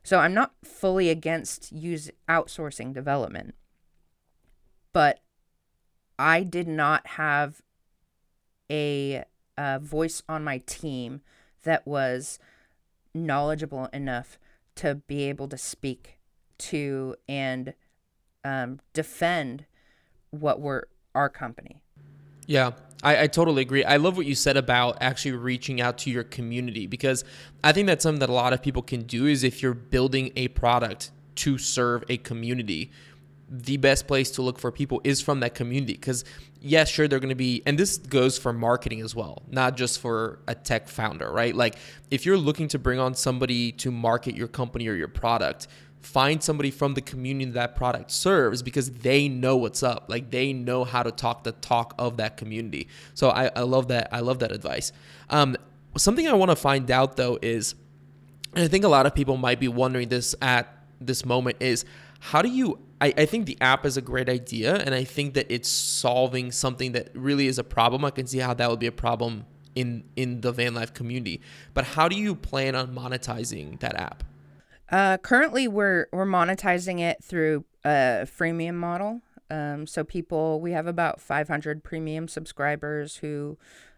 [0.03, 3.53] So i'm not fully against use outsourcing development
[4.93, 5.19] but
[6.17, 7.61] i did not have
[8.71, 9.25] a,
[9.57, 11.21] a voice on my team
[11.63, 12.39] that was
[13.13, 14.37] knowledgeable enough
[14.75, 16.17] to be able to speak
[16.57, 17.73] to and
[18.43, 19.65] um, defend
[20.31, 21.81] what we're our company.
[22.47, 22.71] Yeah,
[23.03, 23.83] I, I, totally agree.
[23.83, 27.23] I love what you said about actually reaching out to your community because
[27.63, 30.31] I think that's something that a lot of people can do is if you're building
[30.35, 32.91] a product to serve a community,
[33.51, 35.93] the best place to look for people is from that community.
[35.93, 36.23] Because
[36.61, 39.99] yes sure they're going to be and this goes for marketing as well not just
[39.99, 41.55] for a tech founder right?
[41.55, 41.75] Like
[42.11, 45.67] if you're looking to bring on somebody to market your company or your product
[46.01, 50.05] find somebody from the community that product serves because they know what's up.
[50.07, 52.87] Like they know how to talk the talk of that community.
[53.15, 54.91] So i, I love that i love that advice.
[55.29, 55.57] Um,
[55.97, 57.75] something i want to find out though is
[58.53, 61.85] and i think a lot of people might be wondering this at this moment is
[62.19, 65.33] how do you I, I think the app is a great idea and I think
[65.33, 68.05] that it's solving something that really is a problem.
[68.05, 71.41] I can see how that would be a problem in in the van life community.
[71.73, 74.23] But how do you plan on monetizing that app?
[74.89, 79.21] Uh, currently, we're we're monetizing it through a freemium model.
[79.49, 83.57] Um, so people, we have about 500 premium subscribers who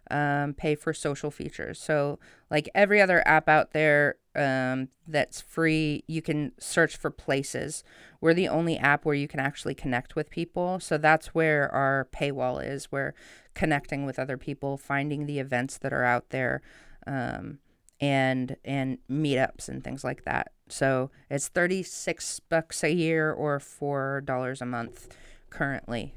[0.10, 1.80] um, pay for social features.
[1.80, 2.18] So
[2.50, 7.84] like every other app out there um, that's free, you can search for places.
[8.19, 10.80] We're the only app where you can actually connect with people.
[10.80, 12.91] So that's where our paywall is.
[12.91, 13.13] We're
[13.54, 16.62] connecting with other people, finding the events that are out there,
[17.06, 17.60] um,
[18.00, 20.52] and and meetups and things like that.
[20.67, 25.15] So it's thirty six bucks a year or four dollars a month
[25.50, 26.15] currently.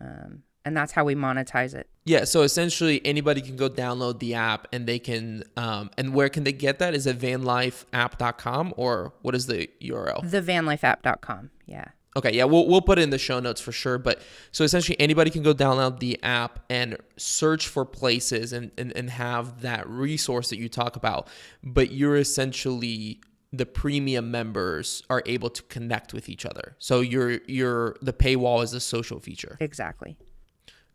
[0.00, 1.88] Um, and that's how we monetize it.
[2.04, 6.28] Yeah, so essentially anybody can go download the app and they can um and where
[6.28, 6.94] can they get that?
[6.94, 10.24] Is it vanlifeapp.com or what is the URL?
[10.24, 11.50] Thevanlifeapp.com.
[11.66, 11.86] Yeah.
[12.16, 13.98] Okay, yeah, we'll we'll put it in the show notes for sure.
[13.98, 14.22] But
[14.52, 19.10] so essentially anybody can go download the app and search for places and, and, and
[19.10, 21.28] have that resource that you talk about.
[21.62, 23.20] But you're essentially
[23.52, 26.76] the premium members are able to connect with each other.
[26.78, 29.56] So your your the paywall is a social feature.
[29.60, 30.16] Exactly.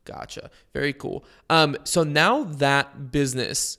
[0.10, 0.50] Gotcha.
[0.74, 1.24] Very cool.
[1.50, 3.78] Um, so now that business,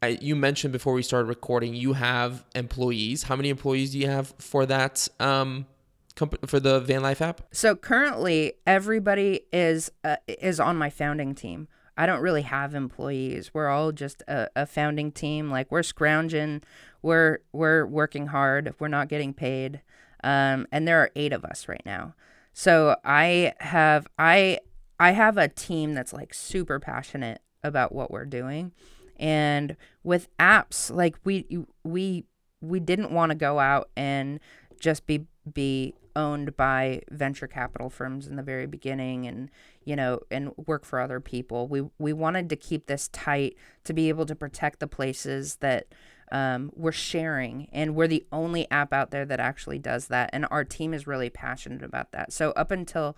[0.00, 3.24] I, you mentioned before we started recording, you have employees.
[3.24, 5.08] How many employees do you have for that?
[5.18, 5.66] Um,
[6.14, 7.42] comp- for the Van Life app?
[7.50, 11.68] So currently, everybody is uh, is on my founding team.
[11.96, 13.52] I don't really have employees.
[13.52, 15.50] We're all just a, a founding team.
[15.50, 16.62] Like we're scrounging,
[17.02, 18.74] we're we're working hard.
[18.78, 19.82] We're not getting paid,
[20.22, 22.14] um, and there are eight of us right now.
[22.52, 24.60] So I have I
[25.02, 28.70] I have a team that's like super passionate about what we're doing,
[29.16, 32.24] and with apps like we we
[32.60, 34.38] we didn't want to go out and
[34.78, 39.50] just be be owned by venture capital firms in the very beginning and
[39.84, 41.66] you know and work for other people.
[41.66, 45.88] We we wanted to keep this tight to be able to protect the places that
[46.30, 47.68] um, we're sharing.
[47.72, 50.30] And we're the only app out there that actually does that.
[50.32, 52.32] And our team is really passionate about that.
[52.32, 53.16] So up until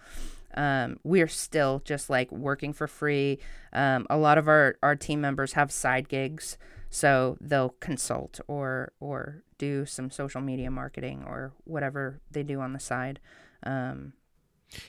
[0.57, 3.39] um, we're still just like working for free
[3.73, 6.57] um, a lot of our, our team members have side gigs
[6.95, 12.73] so they'll consult or or do some social media marketing or whatever they do on
[12.73, 13.19] the side.
[13.65, 14.13] Um,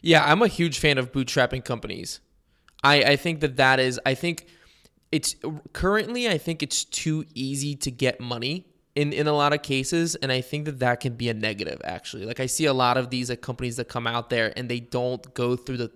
[0.03, 2.19] yeah, I'm a huge fan of bootstrapping companies.
[2.83, 4.45] I I think that that is I think
[5.11, 5.35] it's
[5.73, 10.15] currently I think it's too easy to get money in in a lot of cases
[10.15, 12.25] and I think that that can be a negative actually.
[12.25, 14.79] Like I see a lot of these like, companies that come out there and they
[14.79, 15.91] don't go through the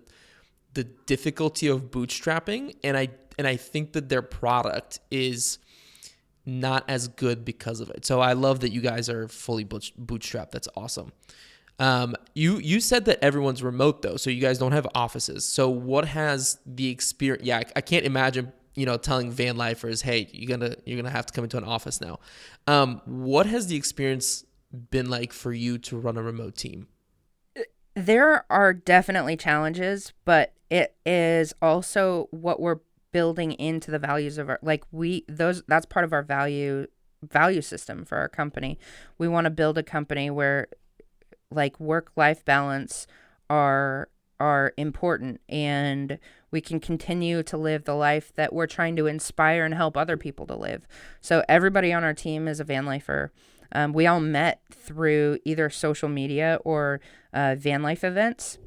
[0.73, 5.59] the difficulty of bootstrapping and I and I think that their product is
[6.45, 8.05] not as good because of it.
[8.05, 10.51] So I love that you guys are fully bootstrapped.
[10.51, 11.11] That's awesome.
[11.79, 15.45] Um, you you said that everyone's remote though, so you guys don't have offices.
[15.45, 17.45] So what has the experience?
[17.45, 21.09] Yeah, I, I can't imagine you know telling van lifers, hey, you're gonna you're gonna
[21.09, 22.19] have to come into an office now.
[22.65, 24.45] Um, what has the experience
[24.89, 26.87] been like for you to run a remote team?
[27.93, 32.79] There are definitely challenges, but it is also what we're
[33.11, 36.87] building into the values of our like we those that's part of our value
[37.21, 38.79] value system for our company.
[39.17, 40.69] We want to build a company where
[41.51, 43.07] like work life balance
[43.49, 44.07] are
[44.39, 46.19] are important and
[46.51, 50.17] we can continue to live the life that we're trying to inspire and help other
[50.17, 50.87] people to live.
[51.21, 53.31] So everybody on our team is a van lifer.
[53.71, 57.01] Um, we all met through either social media or
[57.33, 58.57] uh, van life events.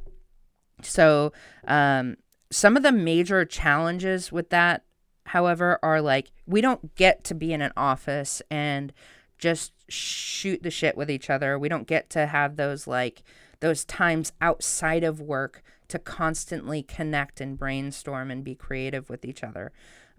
[0.83, 1.33] So
[1.67, 2.17] um,
[2.51, 4.85] some of the major challenges with that,
[5.27, 8.93] however, are like we don't get to be in an office and
[9.39, 11.59] just shoot the shit with each other.
[11.59, 13.23] We don't get to have those like
[13.63, 19.45] those times outside of work to constantly connect and brainstorm and be creative with each
[19.45, 19.71] other.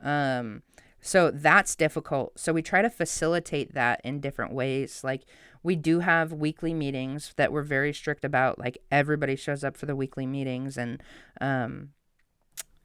[0.01, 0.63] Um,
[1.01, 2.39] so that's difficult.
[2.39, 5.03] So we try to facilitate that in different ways.
[5.03, 5.23] Like
[5.62, 8.60] we do have weekly meetings that we're very strict about.
[8.60, 11.03] Like everybody shows up for the weekly meetings and
[11.41, 11.89] um,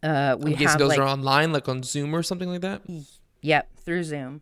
[0.02, 2.62] uh, we I guess have, those like, are online, like on Zoom or something like
[2.62, 2.82] that.
[3.42, 4.40] Yep, through Zoom,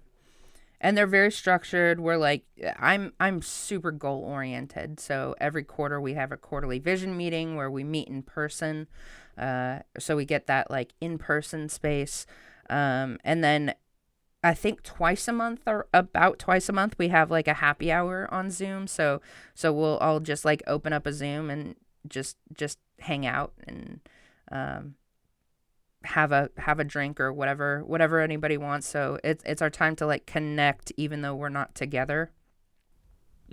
[0.81, 2.01] and they're very structured.
[2.01, 2.45] We're like,
[2.79, 5.01] I'm I'm super goal oriented.
[5.01, 8.87] So every quarter we have a quarterly vision meeting where we meet in person.
[9.39, 12.27] Uh, so we get that like in person space,
[12.71, 13.75] um, and then
[14.43, 17.91] I think twice a month or about twice a month we have like a happy
[17.91, 18.87] hour on Zoom.
[18.87, 19.21] So
[19.55, 21.75] so we'll all just like open up a Zoom and
[22.09, 24.01] just just hang out and
[24.51, 24.95] um,
[26.07, 28.87] have a have a drink or whatever whatever anybody wants.
[28.87, 32.31] So it's it's our time to like connect even though we're not together.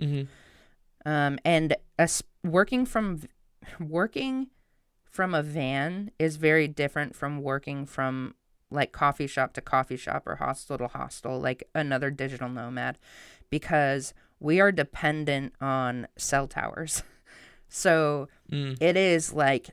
[0.00, 1.08] Mm-hmm.
[1.08, 3.20] um and us working from
[3.80, 4.48] working
[5.04, 8.34] from a van is very different from working from
[8.72, 12.98] like coffee shop to coffee shop or hostel to hostel like another digital nomad
[13.50, 17.04] because we are dependent on cell towers
[17.76, 18.80] So mm.
[18.80, 19.70] it is like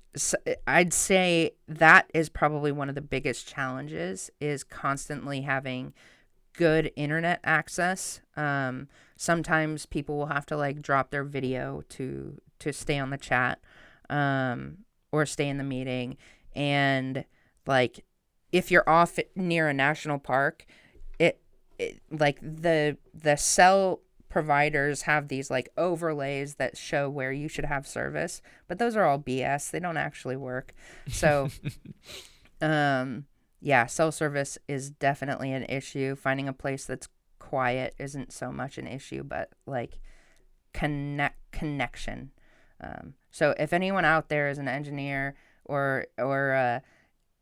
[0.65, 5.93] I'd say that is probably one of the biggest challenges is constantly having
[6.53, 8.21] good internet access.
[8.35, 8.87] Um,
[9.17, 13.59] sometimes people will have to like drop their video to to stay on the chat
[14.09, 14.79] um,
[15.11, 16.17] or stay in the meeting,
[16.55, 17.23] and
[17.67, 18.03] like
[18.51, 20.65] if you're off near a national park,
[21.19, 21.39] it,
[21.77, 24.01] it like the the cell
[24.31, 29.05] providers have these like overlays that show where you should have service, but those are
[29.05, 29.69] all BS.
[29.69, 30.73] They don't actually work.
[31.09, 31.49] So,
[32.61, 33.25] um,
[33.59, 36.15] yeah, cell service is definitely an issue.
[36.15, 37.09] Finding a place that's
[37.39, 39.99] quiet isn't so much an issue, but like
[40.73, 42.31] connect connection.
[42.79, 46.79] Um, so if anyone out there is an engineer or or uh,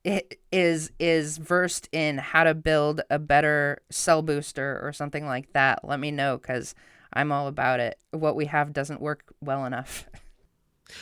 [0.04, 5.84] is is versed in how to build a better cell booster or something like that,
[5.84, 6.74] let me know because
[7.14, 8.00] I'm all about it.
[8.12, 10.08] What we have doesn't work well enough.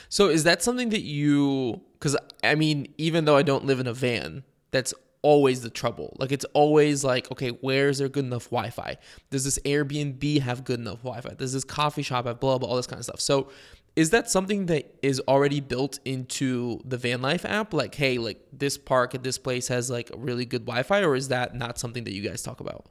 [0.09, 1.79] So is that something that you?
[1.93, 6.15] Because I mean, even though I don't live in a van, that's always the trouble.
[6.19, 8.97] Like it's always like, okay, where is there good enough Wi-Fi?
[9.29, 11.35] Does this Airbnb have good enough Wi-Fi?
[11.35, 13.19] Does this coffee shop have blah blah all this kind of stuff?
[13.19, 13.49] So
[13.97, 17.73] is that something that is already built into the van life app?
[17.73, 21.29] Like hey like this park at this place has like really good wi-fi or is
[21.29, 22.85] that not something that you guys talk about?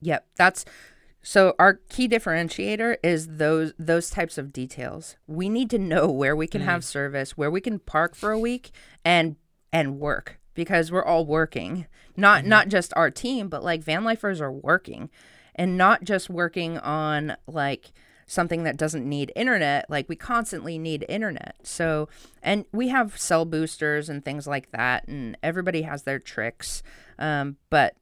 [0.00, 0.64] Yep that's
[1.20, 5.16] so our key differentiator is those those types of details.
[5.26, 6.66] We need to know where we can mm.
[6.66, 8.70] have service where we can park for a week
[9.04, 9.34] and
[9.72, 11.86] and work because we're all working.
[12.16, 12.50] Not mm-hmm.
[12.50, 15.10] not just our team but like van lifers are working.
[15.54, 17.92] And not just working on like
[18.26, 21.56] something that doesn't need internet like we constantly need internet.
[21.62, 22.08] So
[22.42, 26.82] and we have cell boosters and things like that and everybody has their tricks
[27.18, 27.96] um, but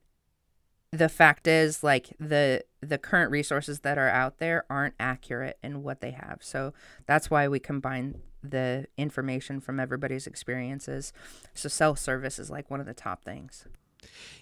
[0.93, 5.83] the fact is like the the current resources that are out there aren't accurate in
[5.83, 6.39] what they have.
[6.41, 6.73] So
[7.07, 11.13] that's why we combine the information from everybody's experiences.
[11.55, 13.67] So self service is like one of the top things.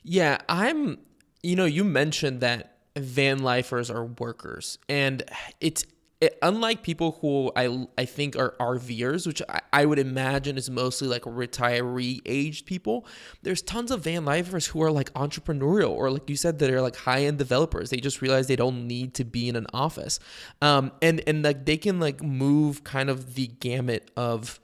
[0.02, 0.98] Yeah i'm
[1.42, 5.22] you know you mentioned that van lifers are workers and
[5.60, 5.84] it's
[6.20, 10.68] it, unlike people who I I think are RVers, which I, I, would imagine is
[10.68, 13.06] mostly like retiree aged people,
[13.42, 16.82] there's tons of van lifers who are like entrepreneurial or like you said that are
[16.82, 17.90] like high end developers.
[17.90, 20.18] They just realize they don't need to be in an office,
[20.60, 24.58] um, and and like they can like move kind of the gamut of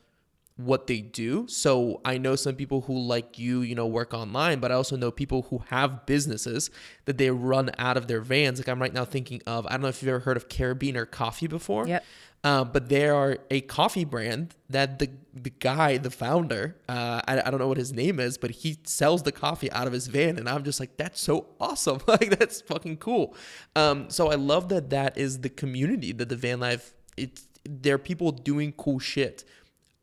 [0.57, 1.47] what they do.
[1.49, 4.97] So I know some people who like you, you know, work online, but I also
[4.97, 6.71] know people who have businesses
[7.07, 8.61] that they run out of their vans.
[8.61, 11.11] Like I'm right now thinking of, I don't know if you've ever heard of Carabiner
[11.11, 11.89] Coffee before.
[11.89, 12.05] Yep.
[12.45, 17.41] Uh, but they are a coffee brand that the the guy, the founder, uh, I,
[17.41, 20.09] I don't know what his name is, but he sells the coffee out of his
[20.09, 23.35] van, and I'm just like, that's so awesome, like that's fucking cool.
[23.75, 26.95] Um, so I love that that is the community that the van life.
[27.17, 29.45] It's there are people doing cool shit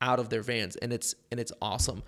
[0.02, 2.04] out of their vans and it's and it's awesome.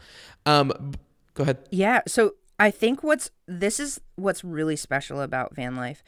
[0.45, 0.93] Um
[1.33, 1.67] go ahead.
[1.71, 6.03] Yeah so i think what's this is what's really special about van life.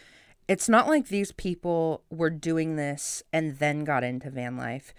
[0.48, 4.94] It's not like these people were doing this and then got into van life.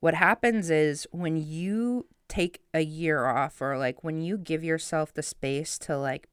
[0.00, 5.12] What happens is when you take a year off or like when you give yourself
[5.12, 6.28] the space to like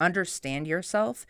[0.00, 1.26] understand yourself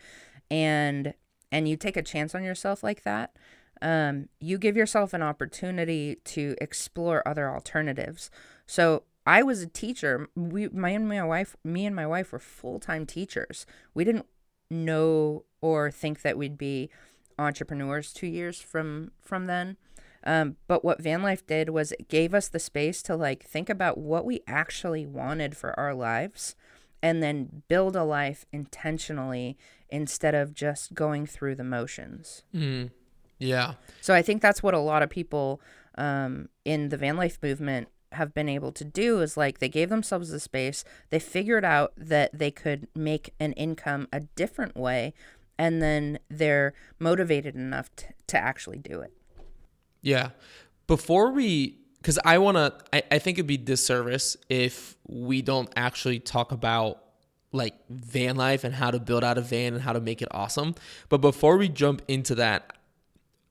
[0.49, 1.13] and
[1.51, 3.35] and you take a chance on yourself like that
[3.81, 8.29] um, you give yourself an opportunity to explore other alternatives.
[8.65, 10.29] So I was a teacher.
[10.35, 13.65] We, my and my wife, me and my wife were full time teachers.
[13.93, 14.25] We didn't
[14.69, 16.89] know or think that we'd be
[17.37, 19.77] entrepreneurs two years from from then.
[20.23, 23.69] Um, but what van life did was it gave us the space to like think
[23.69, 26.55] about what we actually wanted for our lives
[27.01, 29.57] and then build a life intentionally
[29.89, 32.43] instead of just going through the motions.
[32.53, 32.91] Mm.
[33.39, 33.73] Yeah.
[34.01, 35.61] So I think that's what a lot of people
[35.97, 39.89] um, in the van life movement have been able to do is like they gave
[39.89, 45.13] themselves the space, they figured out that they could make an income a different way,
[45.57, 49.13] and then they're motivated enough to, to actually do it.
[50.01, 50.29] Yeah.
[50.87, 55.69] Before we because I want to, I, I think it'd be disservice if we don't
[55.75, 57.03] actually talk about
[57.51, 60.27] like van life and how to build out a van and how to make it
[60.31, 60.75] awesome.
[61.09, 62.71] But before we jump into that,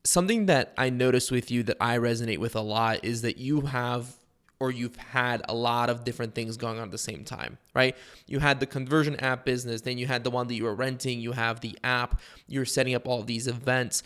[0.08, 3.62] something that I noticed with you that I resonate with a lot is that you
[3.62, 4.14] have
[4.60, 7.96] or you've had a lot of different things going on at the same time, right?
[8.26, 11.20] You had the conversion app business, then you had the one that you were renting,
[11.20, 14.02] you have the app, you're setting up all these events.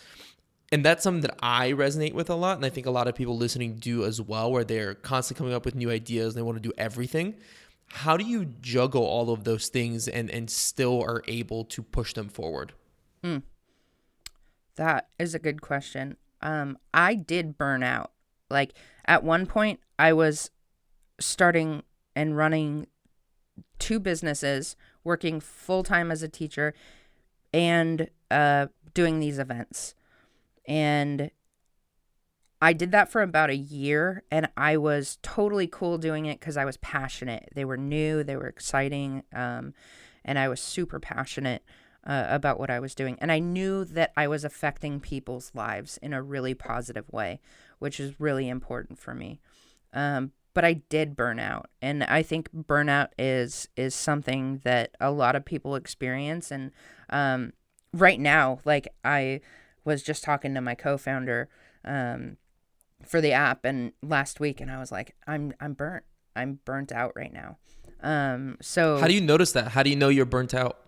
[0.71, 2.57] And that's something that I resonate with a lot.
[2.57, 5.53] And I think a lot of people listening do as well, where they're constantly coming
[5.55, 7.35] up with new ideas and they want to do everything.
[7.87, 12.13] How do you juggle all of those things and, and still are able to push
[12.13, 12.73] them forward?
[13.23, 13.43] Mm.
[14.75, 16.17] That is a good question.
[16.41, 18.11] Um, I did burn out.
[18.49, 18.73] Like
[19.05, 20.51] at one point, I was
[21.19, 21.83] starting
[22.15, 22.87] and running
[23.79, 26.73] two businesses, working full time as a teacher,
[27.53, 29.95] and uh, doing these events.
[30.67, 31.31] And
[32.61, 36.55] I did that for about a year, and I was totally cool doing it because
[36.55, 37.49] I was passionate.
[37.53, 39.73] They were new, they were exciting, um,
[40.23, 41.63] and I was super passionate.
[42.05, 43.17] Uh, about what I was doing.
[43.19, 47.39] And I knew that I was affecting people's lives in a really positive way,
[47.79, 49.39] which is really important for me.
[49.93, 55.11] Um, but I did burn out, and I think burnout is is something that a
[55.11, 56.51] lot of people experience.
[56.51, 56.71] And
[57.09, 57.53] um,
[57.91, 59.41] right now, like I
[59.83, 61.49] was just talking to my co-founder
[61.83, 62.37] um,
[63.03, 66.03] for the app, and last week, and I was like, I'm I'm burnt.
[66.35, 67.57] I'm burnt out right now.
[68.01, 69.69] Um, so how do you notice that?
[69.69, 70.82] How do you know you're burnt out?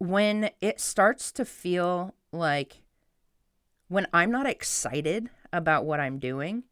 [0.00, 2.82] When it starts to feel like
[3.88, 6.64] when I'm not excited about what I'm doing,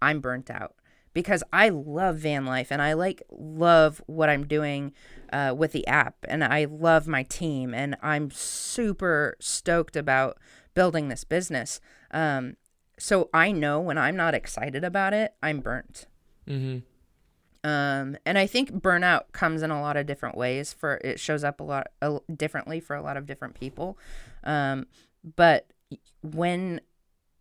[0.00, 0.74] I'm burnt out
[1.12, 4.92] because I love van life and I like love what I'm doing
[5.32, 10.38] uh, with the app and I love my team and I'm super stoked about
[10.74, 11.80] building this business.
[12.12, 12.56] Um,
[12.98, 16.06] so I know when I'm not excited about it, I'm burnt.
[16.46, 16.78] Mm-hmm.
[17.62, 20.72] Um, and I think burnout comes in a lot of different ways.
[20.72, 21.88] For it shows up a lot
[22.34, 23.98] differently for a lot of different people.
[24.44, 24.86] Um,
[25.36, 25.72] but
[26.22, 26.80] when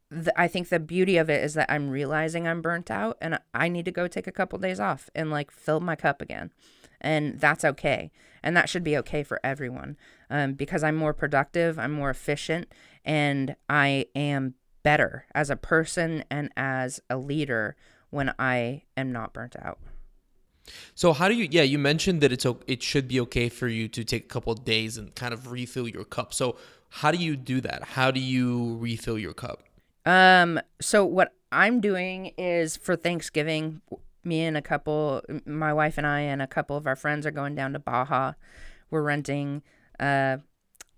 [0.10, 3.40] the, I think the beauty of it is that I'm realizing I'm burnt out and
[3.54, 6.52] I need to go take a couple days off and like fill my cup again.
[7.00, 8.12] And that's okay.
[8.44, 9.98] And that should be okay for everyone
[10.30, 12.72] um, because I'm more productive, I'm more efficient,
[13.06, 17.76] and I am better as a person and as a leader
[18.10, 19.80] when I am not burnt out.
[20.96, 21.48] So how do you?
[21.50, 24.54] Yeah, you mentioned that it's it should be okay for you to take a couple
[24.54, 26.34] days and kind of refill your cup.
[26.34, 26.58] So
[26.90, 27.84] how do you do that?
[27.84, 29.64] How do you refill your cup?
[30.06, 30.60] Um.
[30.82, 33.82] So what I'm doing is for Thanksgiving,
[34.24, 37.32] me and a couple, my wife and I and a couple of our friends are
[37.32, 38.34] going down to Baja.
[38.92, 39.62] We're renting
[40.00, 40.38] uh,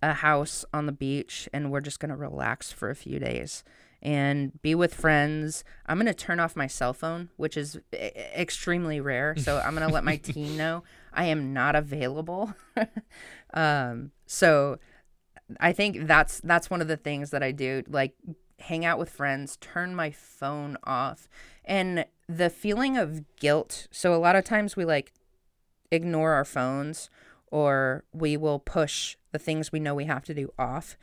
[0.02, 3.64] a house on the beach, and we're just gonna relax for a few days
[4.02, 5.64] and be with friends.
[5.86, 9.36] I'm going to turn off my cell phone, which is extremely rare.
[9.38, 10.84] So I'm going to let my team know
[11.14, 12.54] I am not available.
[13.54, 14.80] um, so
[15.60, 18.14] I think that's that's one of the things that I do like
[18.60, 21.28] hang out with friends, turn my phone off.
[21.66, 23.88] And the feeling of guilt.
[23.91, 25.14] So a lot of times we like
[25.91, 27.10] ignore our phones
[27.47, 30.97] or we will push the things we know we have to do off.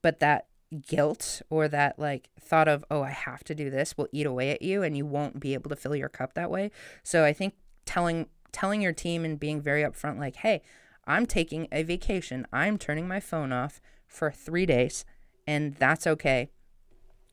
[0.00, 0.46] But that
[0.86, 4.50] guilt or that like thought of oh i have to do this will eat away
[4.50, 6.70] at you and you won't be able to fill your cup that way.
[7.02, 7.54] So i think
[7.86, 10.62] telling telling your team and being very upfront like hey
[11.06, 12.46] i'm taking a vacation.
[12.52, 15.04] I'm turning my phone off for three days
[15.46, 16.50] and that's okay.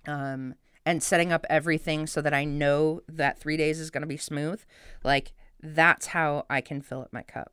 [0.08, 0.56] Um
[0.86, 4.18] and setting up everything so that i know that three days is going to be
[4.18, 4.62] smooth
[5.04, 7.52] like that's how i can fill up my cup.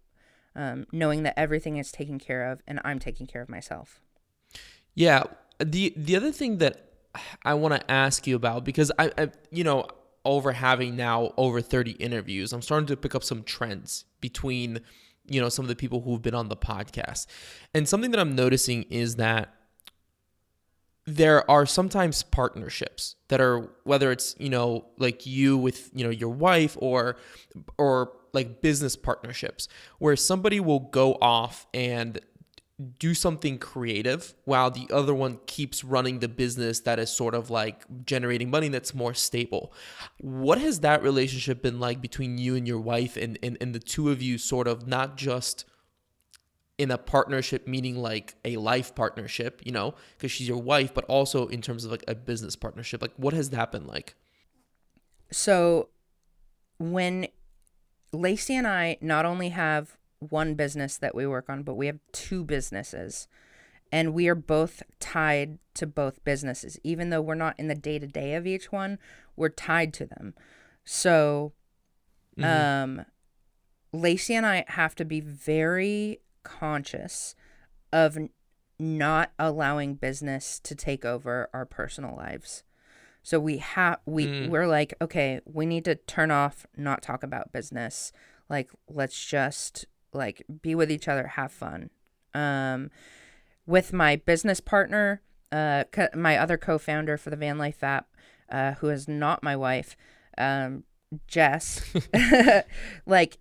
[0.55, 4.01] Um, knowing that everything is taken care of and i'm taking care of myself.
[4.95, 5.25] Yeah
[5.65, 6.89] the the other thing that
[7.45, 9.87] I want to ask you about because I, I you know
[10.25, 14.81] over having now over 30 interviews, I'm starting to pick up some trends between
[15.27, 17.27] you know some of the people who've been on the podcast.
[17.75, 19.55] And something that I'm noticing is that
[21.05, 26.11] there are sometimes partnerships that are whether it's, you know, like you with, you know,
[26.11, 27.17] your wife or
[27.77, 32.21] or like business partnerships where somebody will go off and
[32.99, 37.51] do something creative while the other one keeps running the business that is sort of
[37.51, 39.73] like generating money that's more stable.
[40.19, 43.79] What has that relationship been like between you and your wife and, and, and the
[43.79, 45.65] two of you sort of not just
[46.79, 51.05] in a partnership meaning like a life partnership, you know, because she's your wife, but
[51.05, 53.03] also in terms of like a business partnership?
[53.03, 54.15] Like what has that been like?
[55.31, 55.89] So
[56.79, 57.29] when
[58.13, 59.97] Lacey and I not only have
[60.31, 63.29] one business that we work on, but we have two businesses.
[63.91, 66.79] And we are both tied to both businesses.
[66.83, 68.99] Even though we're not in the day to day of each one,
[69.37, 70.35] we're tied to them.
[70.85, 71.53] So,
[72.39, 73.01] mm-hmm.
[73.01, 73.07] um,
[73.93, 77.35] Lacey and I have to be very conscious
[77.93, 78.17] of
[78.79, 82.65] not allowing business to take over our personal lives.
[83.23, 84.49] So we have we mm.
[84.49, 88.13] we're like, okay, we need to turn off, not talk about business.
[88.51, 91.91] Like let's just like be with each other, have fun.
[92.35, 92.91] Um,
[93.67, 98.09] with my business partner, uh, co- my other co-founder for the Van Life app,
[98.51, 99.97] uh, who is not my wife,
[100.39, 100.85] um,
[101.27, 101.83] Jess,
[103.07, 103.39] like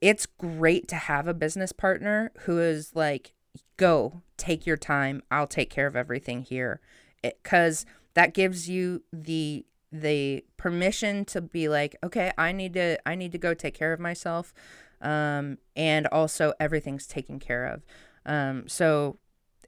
[0.00, 3.32] it's great to have a business partner who is like,
[3.76, 5.22] go take your time.
[5.30, 6.80] I'll take care of everything here,
[7.22, 13.14] because that gives you the the permission to be like okay i need to i
[13.14, 14.52] need to go take care of myself
[15.00, 17.84] um, and also everything's taken care of.
[18.24, 19.18] Um, so,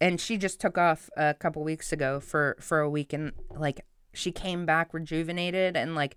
[0.01, 3.85] and she just took off a couple weeks ago for for a week, and like
[4.13, 6.17] she came back rejuvenated and like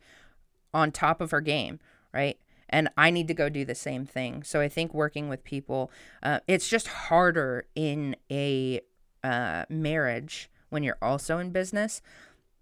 [0.73, 1.79] on top of her game,
[2.13, 2.37] right?
[2.71, 4.43] and I need to go do the same thing.
[4.43, 5.91] So I think working with people,
[6.23, 8.81] uh, it's just harder in a
[9.23, 12.01] uh, marriage when you're also in business.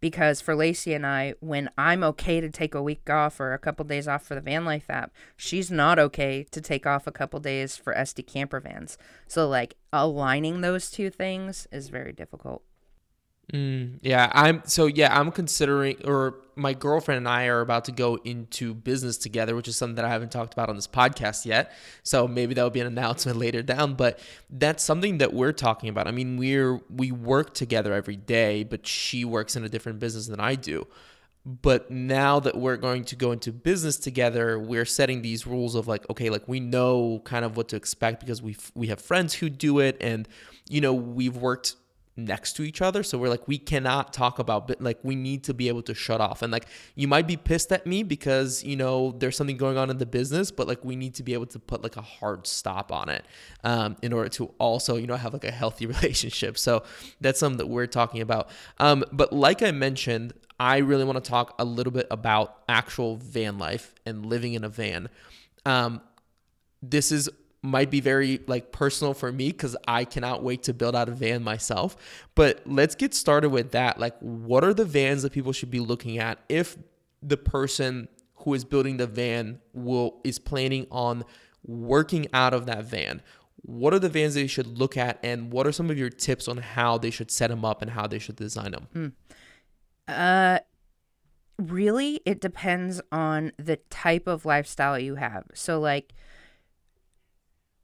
[0.01, 3.59] Because for Lacey and I, when I'm okay to take a week off or a
[3.59, 7.11] couple days off for the van life app, she's not okay to take off a
[7.11, 8.97] couple days for SD camper vans.
[9.27, 12.63] So, like, aligning those two things is very difficult.
[13.53, 17.91] Mm, yeah, I'm so yeah, I'm considering or my girlfriend and I are about to
[17.91, 21.45] go into business together, which is something that I haven't talked about on this podcast
[21.45, 21.71] yet.
[22.03, 24.19] So maybe that'll be an announcement later down, but
[24.51, 26.07] that's something that we're talking about.
[26.07, 30.27] I mean, we're we work together every day, but she works in a different business
[30.27, 30.85] than I do.
[31.45, 35.87] But now that we're going to go into business together, we're setting these rules of
[35.87, 39.33] like, okay, like we know kind of what to expect because we we have friends
[39.33, 40.27] who do it and
[40.69, 41.75] you know, we've worked
[42.25, 43.03] next to each other.
[43.03, 45.93] So we're like we cannot talk about but like we need to be able to
[45.93, 46.41] shut off.
[46.41, 49.89] And like you might be pissed at me because you know there's something going on
[49.89, 52.47] in the business but like we need to be able to put like a hard
[52.47, 53.25] stop on it
[53.63, 56.57] um, in order to also you know have like a healthy relationship.
[56.57, 56.83] So
[57.21, 58.49] that's something that we're talking about.
[58.77, 63.15] Um, but like i mentioned i really want to talk a little bit about actual
[63.17, 65.09] van life and living in a van.
[65.65, 66.01] Um,
[66.81, 67.29] this is
[67.61, 71.11] might be very like personal for me because I cannot wait to build out a
[71.11, 71.95] van myself.
[72.35, 73.99] But let's get started with that.
[73.99, 76.77] Like, what are the vans that people should be looking at if
[77.21, 81.25] the person who is building the van will is planning on
[81.65, 83.21] working out of that van?
[83.61, 86.47] What are the vans they should look at, and what are some of your tips
[86.47, 88.87] on how they should set them up and how they should design them?
[88.93, 89.07] Hmm.
[90.07, 90.59] Uh,
[91.57, 95.43] really, it depends on the type of lifestyle you have.
[95.53, 96.13] So, like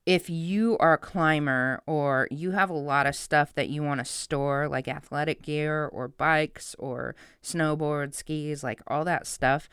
[0.05, 3.99] if you are a climber or you have a lot of stuff that you want
[3.99, 9.67] to store, like athletic gear or bikes or snowboard, skis, like all that stuff,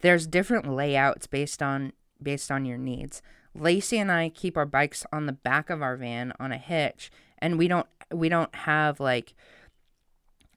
[0.00, 3.20] there's different layouts based on based on your needs.
[3.54, 7.10] Lacey and I keep our bikes on the back of our van on a hitch,
[7.38, 9.34] and we don't we don't have like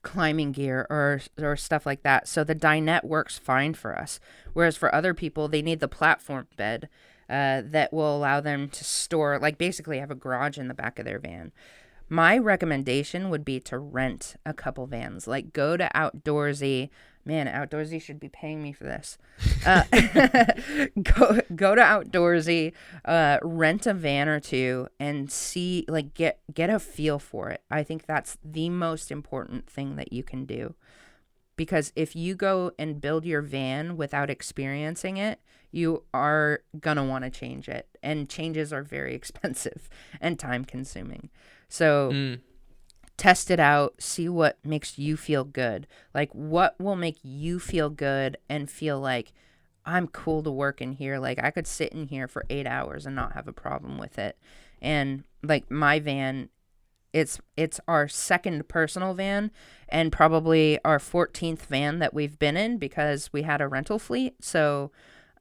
[0.01, 2.27] climbing gear or or stuff like that.
[2.29, 4.21] So the dinette works fine for us.
[4.53, 6.87] Whereas for other people, they need the platform bed
[7.29, 10.99] uh, that will allow them to store, like basically have a garage in the back
[10.99, 11.51] of their van.
[12.09, 16.89] My recommendation would be to rent a couple vans, like go to Outdoorsy.
[17.23, 19.19] Man, Outdoorsy should be paying me for this.
[19.63, 19.83] Uh,
[21.03, 22.73] go go to Outdoorsy,
[23.05, 27.61] uh, rent a van or two, and see like get get a feel for it.
[27.69, 30.73] I think that's the most important thing that you can do
[31.59, 35.41] because if you go and build your van without experiencing it,
[35.71, 37.85] you are going to want to change it.
[38.01, 39.89] And changes are very expensive
[40.21, 41.29] and time consuming.
[41.67, 42.39] So mm.
[43.17, 45.85] test it out, see what makes you feel good.
[46.13, 49.33] Like, what will make you feel good and feel like,
[49.85, 51.19] I'm cool to work in here.
[51.19, 54.17] Like, I could sit in here for eight hours and not have a problem with
[54.17, 54.37] it.
[54.81, 56.47] And like, my van
[57.13, 59.51] it's it's our second personal van
[59.87, 64.43] and probably our 14th van that we've been in because we had a rental fleet.
[64.43, 64.91] So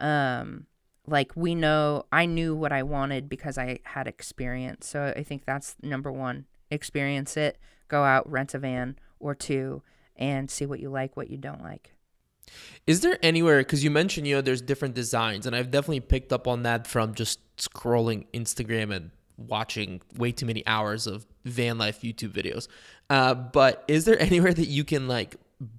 [0.00, 0.66] um
[1.06, 4.86] like we know I knew what I wanted because I had experience.
[4.86, 6.46] So I think that's number 1.
[6.70, 7.58] Experience it,
[7.88, 9.82] go out, rent a van or two
[10.16, 11.94] and see what you like, what you don't like.
[12.86, 16.32] Is there anywhere because you mentioned you know there's different designs and I've definitely picked
[16.32, 21.78] up on that from just scrolling Instagram and watching way too many hours of van
[21.78, 22.68] life YouTube videos.
[23.08, 25.36] Uh, but is there anywhere that you can like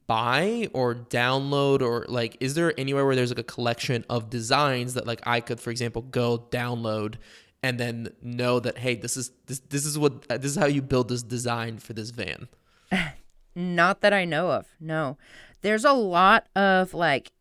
[0.07, 4.93] buy or download or like is there anywhere where there's like a collection of designs
[4.95, 7.15] that like I could for example go download
[7.63, 10.81] and then know that hey this is this this is what this is how you
[10.81, 12.47] build this design for this van.
[13.55, 14.67] Not that I know of.
[14.79, 15.17] No.
[15.61, 17.31] There's a lot of like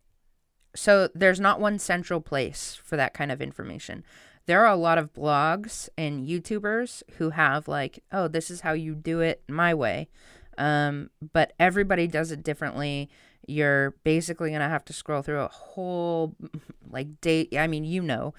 [0.74, 4.04] so there's not one central place for that kind of information
[4.48, 8.72] there are a lot of blogs and YouTubers who have like, oh, this is how
[8.72, 10.08] you do it my way.
[10.56, 13.10] Um, but everybody does it differently.
[13.46, 16.34] You're basically gonna have to scroll through a whole
[16.90, 17.46] like day.
[17.58, 18.32] I mean, you know,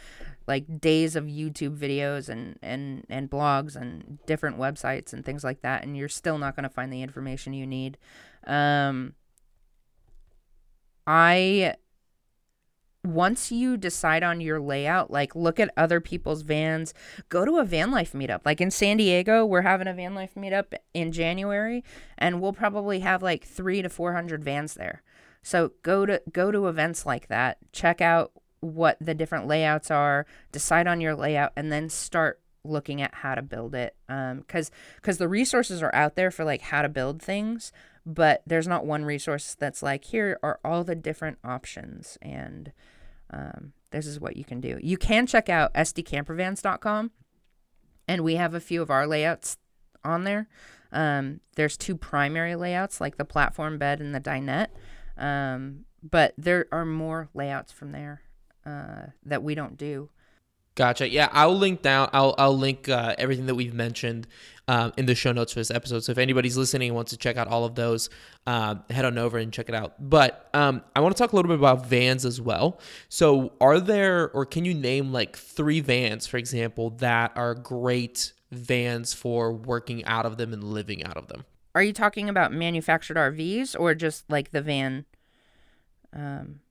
[0.48, 5.62] like days of YouTube videos and and and blogs and different websites and things like
[5.62, 8.00] that, and you're still not gonna find the information you need.
[8.48, 9.14] Um,
[11.06, 11.76] I
[13.14, 16.94] once you decide on your layout, like look at other people's vans,
[17.30, 18.42] go to a van life meetup.
[18.46, 21.84] Like in San Diego, we're having a van life meetup in January,
[22.18, 25.04] and we'll probably have like three to four hundred vans there.
[25.42, 28.32] So go to go to events like that, check out
[28.62, 33.36] what the different layouts are, decide on your layout, and then start looking at how
[33.36, 33.96] to build it.
[34.08, 37.72] Um, because because the resources are out there for like how to build things,
[38.06, 42.72] but there's not one resource that's like here are all the different options and
[43.32, 44.80] um, this is what you can do.
[44.82, 47.12] You can check out sdcampervans.com,
[48.08, 49.58] and we have a few of our layouts
[50.04, 50.48] on there.
[50.92, 54.70] Um, there's two primary layouts, like the platform bed and the dinette,
[55.18, 58.22] um, but there are more layouts from there
[58.66, 60.10] uh, that we don't do.
[60.80, 61.10] Gotcha.
[61.10, 62.10] Yeah, I'll link down.
[62.14, 64.28] I'll I'll link uh, everything that we've mentioned
[64.70, 66.06] um, in the show notes for this episode.
[66.06, 68.10] So if anybody's listening and wants to check out all of those,
[68.48, 69.96] uh, head on over and check it out.
[70.00, 72.80] But um, I want to talk a little bit about vans as well.
[73.10, 78.32] So are there, or can you name like three vans, for example, that are great
[78.50, 81.44] vans for working out of them and living out of them?
[81.76, 85.04] Are you talking about manufactured RVs or just like the van?
[86.14, 86.62] Um,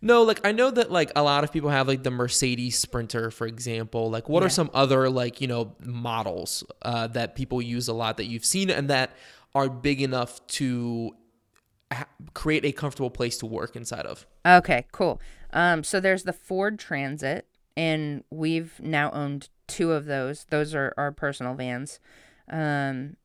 [0.00, 3.30] no, like I know that like a lot of people have like the Mercedes Sprinter,
[3.30, 4.10] for example.
[4.10, 4.46] Like, what yeah.
[4.46, 8.44] are some other like you know models uh, that people use a lot that you've
[8.44, 9.16] seen and that
[9.54, 11.14] are big enough to
[11.92, 14.26] ha- create a comfortable place to work inside of?
[14.46, 15.20] Okay, cool.
[15.52, 17.46] Um, so there's the Ford Transit,
[17.76, 20.46] and we've now owned two of those.
[20.50, 22.00] Those are our personal vans.
[22.50, 23.16] Um,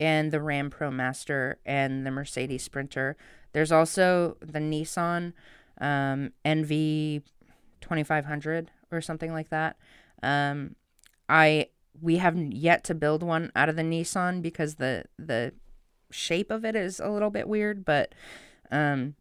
[0.00, 3.16] and the Ram ProMaster and the Mercedes Sprinter.
[3.52, 5.32] There's also the Nissan
[5.80, 7.22] um, NV
[7.80, 9.76] 2500 or something like that.
[10.22, 10.76] Um,
[11.28, 11.68] I
[12.00, 15.52] we haven't yet to build one out of the Nissan because the the
[16.10, 18.14] shape of it is a little bit weird, but
[18.70, 19.14] um,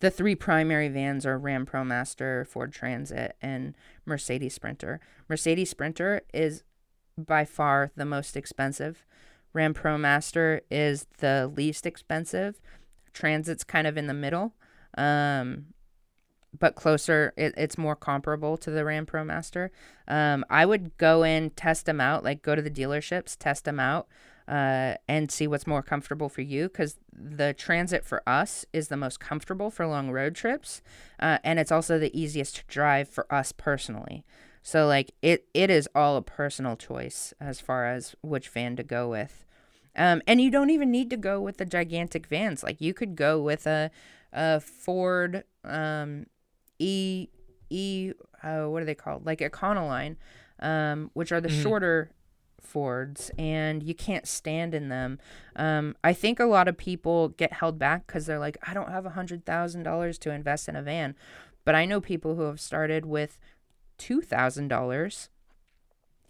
[0.00, 3.76] the three primary vans are Ram ProMaster, Ford Transit, and
[4.06, 5.00] Mercedes Sprinter.
[5.28, 6.62] Mercedes Sprinter is
[7.18, 9.04] by far the most expensive.
[9.52, 12.60] Ram ProMaster is the least expensive.
[13.12, 14.54] Transit's kind of in the middle
[14.96, 15.66] um,
[16.58, 17.32] but closer.
[17.36, 19.70] It, it's more comparable to the Ram ProMaster.
[20.08, 23.78] Um, I would go in, test them out, like go to the dealerships, test them
[23.78, 24.08] out,
[24.48, 26.68] uh, and see what's more comfortable for you.
[26.68, 30.82] Because the Transit for us is the most comfortable for long road trips,
[31.20, 34.24] uh, and it's also the easiest to drive for us personally.
[34.62, 38.82] So like it, it is all a personal choice as far as which van to
[38.82, 39.46] go with.
[39.96, 42.62] Um, and you don't even need to go with the gigantic vans.
[42.62, 43.90] Like you could go with a
[44.32, 46.26] a Ford um,
[46.78, 47.28] E
[47.68, 48.12] E
[48.42, 49.26] uh, what are they called?
[49.26, 50.16] Like Econoline,
[50.60, 51.62] um, which are the mm-hmm.
[51.62, 52.10] shorter
[52.60, 55.18] Fords, and you can't stand in them.
[55.56, 58.90] Um, I think a lot of people get held back because they're like, I don't
[58.90, 61.16] have a hundred thousand dollars to invest in a van,
[61.64, 63.38] but I know people who have started with
[63.98, 65.30] two thousand dollars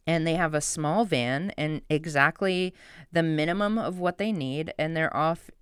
[0.07, 2.75] and they have a small van and exactly
[3.13, 5.53] the minimum of what they need and they're off uh,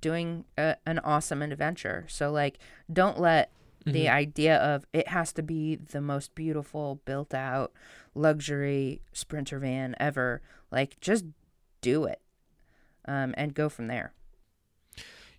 [0.00, 2.06] doing a, an awesome adventure.
[2.08, 2.58] So like
[2.92, 3.52] don't let
[3.84, 3.92] mm-hmm.
[3.92, 7.72] the idea of it has to be the most beautiful built out
[8.14, 11.24] luxury sprinter van ever like just
[11.80, 12.20] do it
[13.06, 14.12] um, and go from there.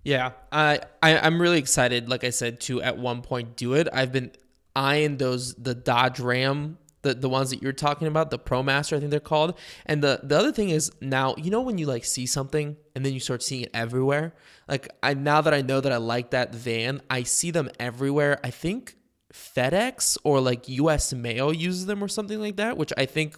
[0.03, 2.09] Yeah, I, I I'm really excited.
[2.09, 3.87] Like I said, to at one point do it.
[3.93, 4.31] I've been
[4.75, 8.99] eyeing those the Dodge Ram the the ones that you're talking about, the ProMaster, I
[8.99, 9.57] think they're called.
[9.85, 13.05] And the the other thing is now, you know when you like see something and
[13.05, 14.33] then you start seeing it everywhere?
[14.67, 18.39] Like I now that I know that I like that van, I see them everywhere.
[18.43, 18.95] I think
[19.33, 23.35] FedEx or like US Mail uses them or something like that, which I think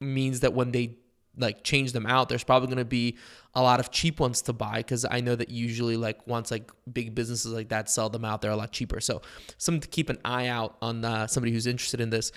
[0.00, 0.96] means that when they
[1.36, 3.16] like change them out there's probably going to be
[3.54, 6.70] a lot of cheap ones to buy because i know that usually like once like
[6.92, 9.20] big businesses like that sell them out they're a lot cheaper so
[9.58, 12.32] something to keep an eye out on uh, somebody who's interested in this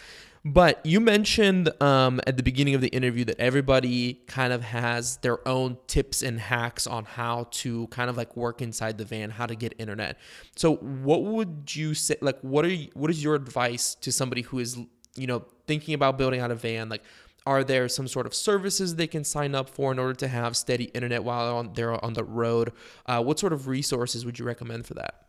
[0.53, 5.17] but you mentioned um, at the beginning of the interview that everybody kind of has
[5.17, 9.29] their own tips and hacks on how to kind of like work inside the van,
[9.29, 10.17] how to get internet.
[10.55, 12.15] So, what would you say?
[12.21, 14.77] Like, what are you, what is your advice to somebody who is
[15.15, 16.87] you know thinking about building out a van?
[16.87, 17.03] Like,
[17.47, 20.57] are there some sort of services they can sign up for in order to have
[20.57, 22.73] steady internet while on, they're on the road?
[23.05, 25.23] Uh, what sort of resources would you recommend for that?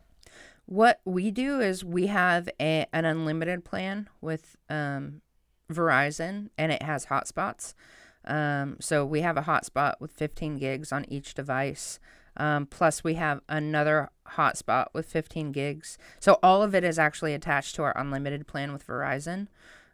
[0.66, 5.22] What we do is we have a, an unlimited plan with um,
[5.72, 7.74] Verizon, and it has hotspots.
[8.24, 12.00] Um, so we have a hotspot with 15 gigs on each device.
[12.36, 15.98] Um, plus, we have another hotspot with 15 gigs.
[16.18, 19.46] So all of it is actually attached to our unlimited plan with Verizon.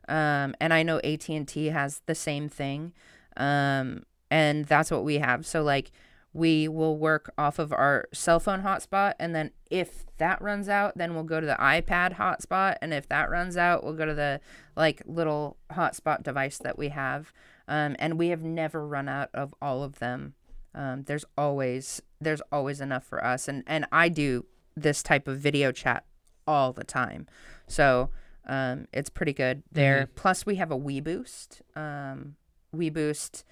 [0.08, 2.92] Um, and I know AT and T has the same thing,
[3.36, 5.46] um, and that's what we have.
[5.46, 5.90] So like
[6.34, 10.98] we will work off of our cell phone hotspot and then if that runs out
[10.98, 14.14] then we'll go to the ipad hotspot and if that runs out we'll go to
[14.14, 14.40] the
[14.76, 17.32] like little hotspot device that we have.
[17.66, 20.34] Um, and we have never run out of all of them.
[20.74, 23.48] Um, there's always there's always enough for us.
[23.48, 24.44] And and i do
[24.76, 26.04] this type of video chat
[26.46, 27.26] all the time.
[27.68, 28.10] So
[28.46, 30.14] um, it's pretty good there mm-hmm.
[30.14, 32.36] plus we have a WeBoost um,
[32.74, 33.44] WeBoost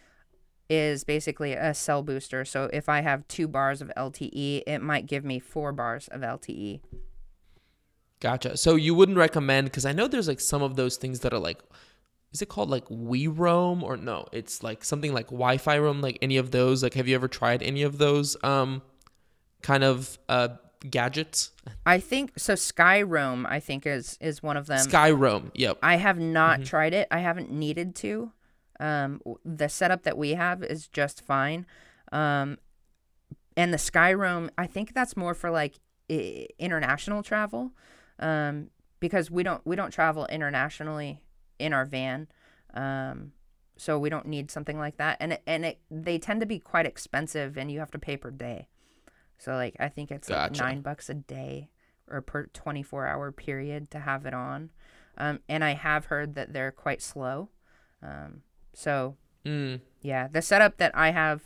[0.73, 2.47] is basically a cell booster.
[2.47, 6.23] So if I have two bars of LTE, it might give me four bars of
[6.23, 6.81] LTE.
[8.21, 8.57] Gotcha.
[8.57, 11.39] So you wouldn't recommend because I know there's like some of those things that are
[11.39, 11.61] like,
[12.33, 14.25] is it called like We Roam or no?
[14.33, 16.01] It's like something like Wi-Fi Roam.
[16.01, 16.83] Like any of those.
[16.83, 18.81] Like, have you ever tried any of those um,
[19.61, 20.49] kind of uh,
[20.91, 21.53] gadgets?
[21.87, 22.55] I think so.
[22.55, 24.79] Skyroam, I think is is one of them.
[24.79, 25.51] Sky Roam.
[25.55, 25.79] Yep.
[25.83, 27.09] I have not tried it.
[27.11, 28.33] I haven't needed to.
[28.81, 31.67] Um, the setup that we have is just fine.
[32.11, 32.59] Um,
[33.57, 35.75] and the Skyroam, I think that's more for like
[36.11, 37.73] I- international travel,
[38.19, 38.71] um,
[39.01, 41.23] because we don't we don't travel internationally
[41.59, 42.29] in our van,
[42.75, 43.33] um,
[43.77, 45.17] so we don't need something like that.
[45.21, 48.17] And it, and it they tend to be quite expensive, and you have to pay
[48.17, 48.69] per day.
[49.43, 51.69] So like I think it's like nine bucks a day
[52.09, 54.71] or per twenty four hour period to have it on.
[55.19, 57.49] Um, and I have heard that they're quite slow.
[58.03, 59.81] Um, so Mm.
[60.01, 61.41] yeah, the setup that I have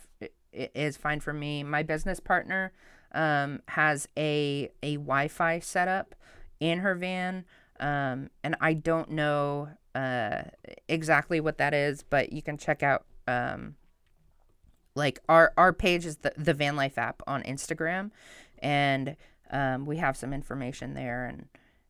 [0.53, 1.63] is fine for me.
[1.63, 2.71] My business partner
[3.13, 6.13] um, has a a Wi-Fi setup
[6.59, 7.45] in her van,
[7.79, 10.43] um, and I don't know uh,
[10.87, 13.75] exactly what that is, but you can check out um,
[14.97, 18.11] like our our page is the the Van Life app on Instagram,
[18.59, 19.15] and
[19.51, 21.45] um, we have some information there and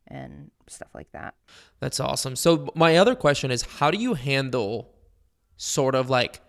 [0.06, 1.34] and stuff like that.
[1.80, 2.36] That's awesome.
[2.36, 4.94] So my other question is, how do you handle
[5.56, 6.40] sort of like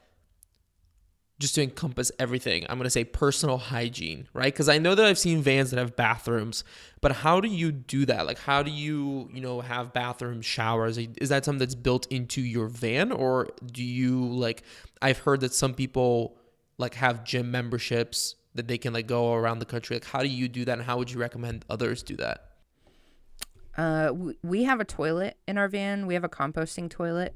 [1.39, 2.65] just to encompass everything?
[2.69, 4.53] I'm gonna say personal hygiene, right?
[4.53, 6.65] Because I know that I've seen vans that have bathrooms,
[6.99, 8.25] but how do you do that?
[8.25, 10.97] Like, how do you, you know, have bathroom showers?
[10.97, 14.63] Is that something that's built into your van, or do you like?
[15.01, 16.38] I've heard that some people
[16.79, 19.97] like have gym memberships that they can like go around the country.
[19.97, 22.45] Like, how do you do that, and how would you recommend others do that?
[23.77, 24.11] Uh,
[24.43, 26.07] we, have a toilet in our van.
[26.07, 27.35] We have a composting toilet.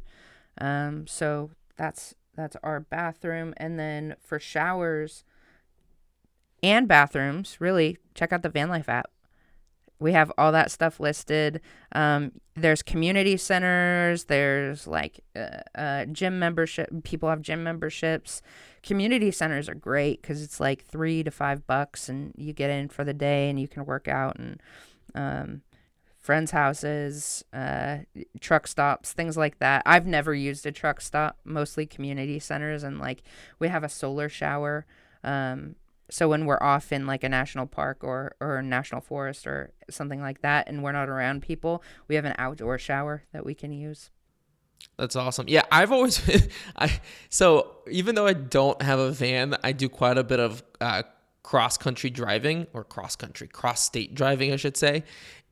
[0.58, 5.24] Um, so that's that's our bathroom, and then for showers
[6.64, 9.12] and bathrooms, really check out the Van Life app.
[10.04, 11.62] We have all that stuff listed.
[11.94, 14.26] Um, there's community centers.
[14.26, 16.90] There's like uh, uh, gym membership.
[17.04, 18.42] People have gym memberships.
[18.84, 22.90] Community centers are great because it's like three to five bucks, and you get in
[22.90, 24.62] for the day, and you can work out and
[25.16, 25.62] um,
[26.20, 28.00] friends' houses, uh,
[28.42, 29.84] truck stops, things like that.
[29.86, 33.24] I've never used a truck stop, mostly community centers, and like
[33.58, 34.86] we have a solar shower.
[35.24, 35.76] Um,
[36.14, 39.74] so when we're off in like a national park or or a national forest or
[39.90, 43.56] something like that, and we're not around people, we have an outdoor shower that we
[43.56, 44.12] can use.
[44.96, 45.48] That's awesome.
[45.48, 46.50] Yeah, I've always been.
[46.76, 47.00] I
[47.30, 51.02] so even though I don't have a van, I do quite a bit of uh,
[51.42, 55.06] cross country driving or cross country cross state driving, I should say.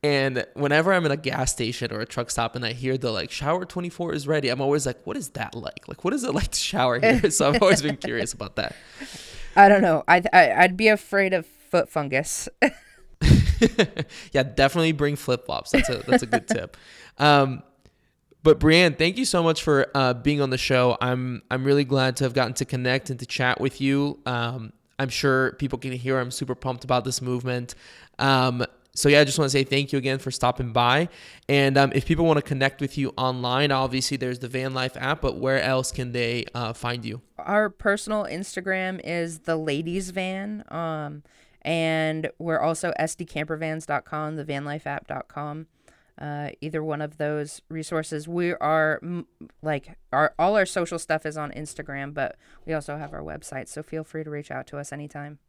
[0.03, 3.12] And whenever I'm in a gas station or a truck stop and I hear the
[3.12, 5.88] like shower 24 is ready, I'm always like, what is that like?
[5.88, 7.32] Like, what is it like to shower here?
[7.32, 8.76] so I've always been curious about that.
[9.56, 10.04] I don't know.
[10.08, 12.49] I, I I'd be afraid of foot fungus.
[14.32, 15.72] yeah, definitely bring flip flops.
[15.72, 16.78] That's a that's a good tip.
[17.18, 17.64] Um,
[18.43, 20.97] but Brian, thank you so much for uh, being on the show.
[20.99, 24.20] I'm I'm really glad to have gotten to connect and to chat with you.
[24.26, 27.76] Um, I'm sure people can hear I'm super pumped about this movement.
[28.20, 31.08] Um, so yeah, I just want to say thank you again for stopping by.
[31.48, 34.98] And um, if people want to connect with you online, obviously there's the Van Life
[34.98, 35.22] app.
[35.22, 37.22] But where else can they uh, find you?
[37.38, 40.66] Our personal Instagram is the ladies van.
[40.70, 41.24] Um,
[41.62, 45.68] and we're also sdcampervans.com, the vanlifeapp.com.
[46.20, 48.28] Uh, either one of those resources.
[48.28, 49.02] We are
[49.64, 52.36] like our all our social stuff is on Instagram, but
[52.66, 53.68] we also have our website.
[53.70, 55.39] So feel free to reach out to us anytime.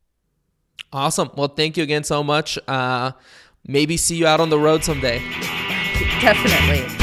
[0.92, 1.30] Awesome.
[1.36, 2.58] Well, thank you again so much.
[2.68, 3.12] Uh,
[3.66, 5.18] maybe see you out on the road someday.
[6.20, 7.01] Definitely.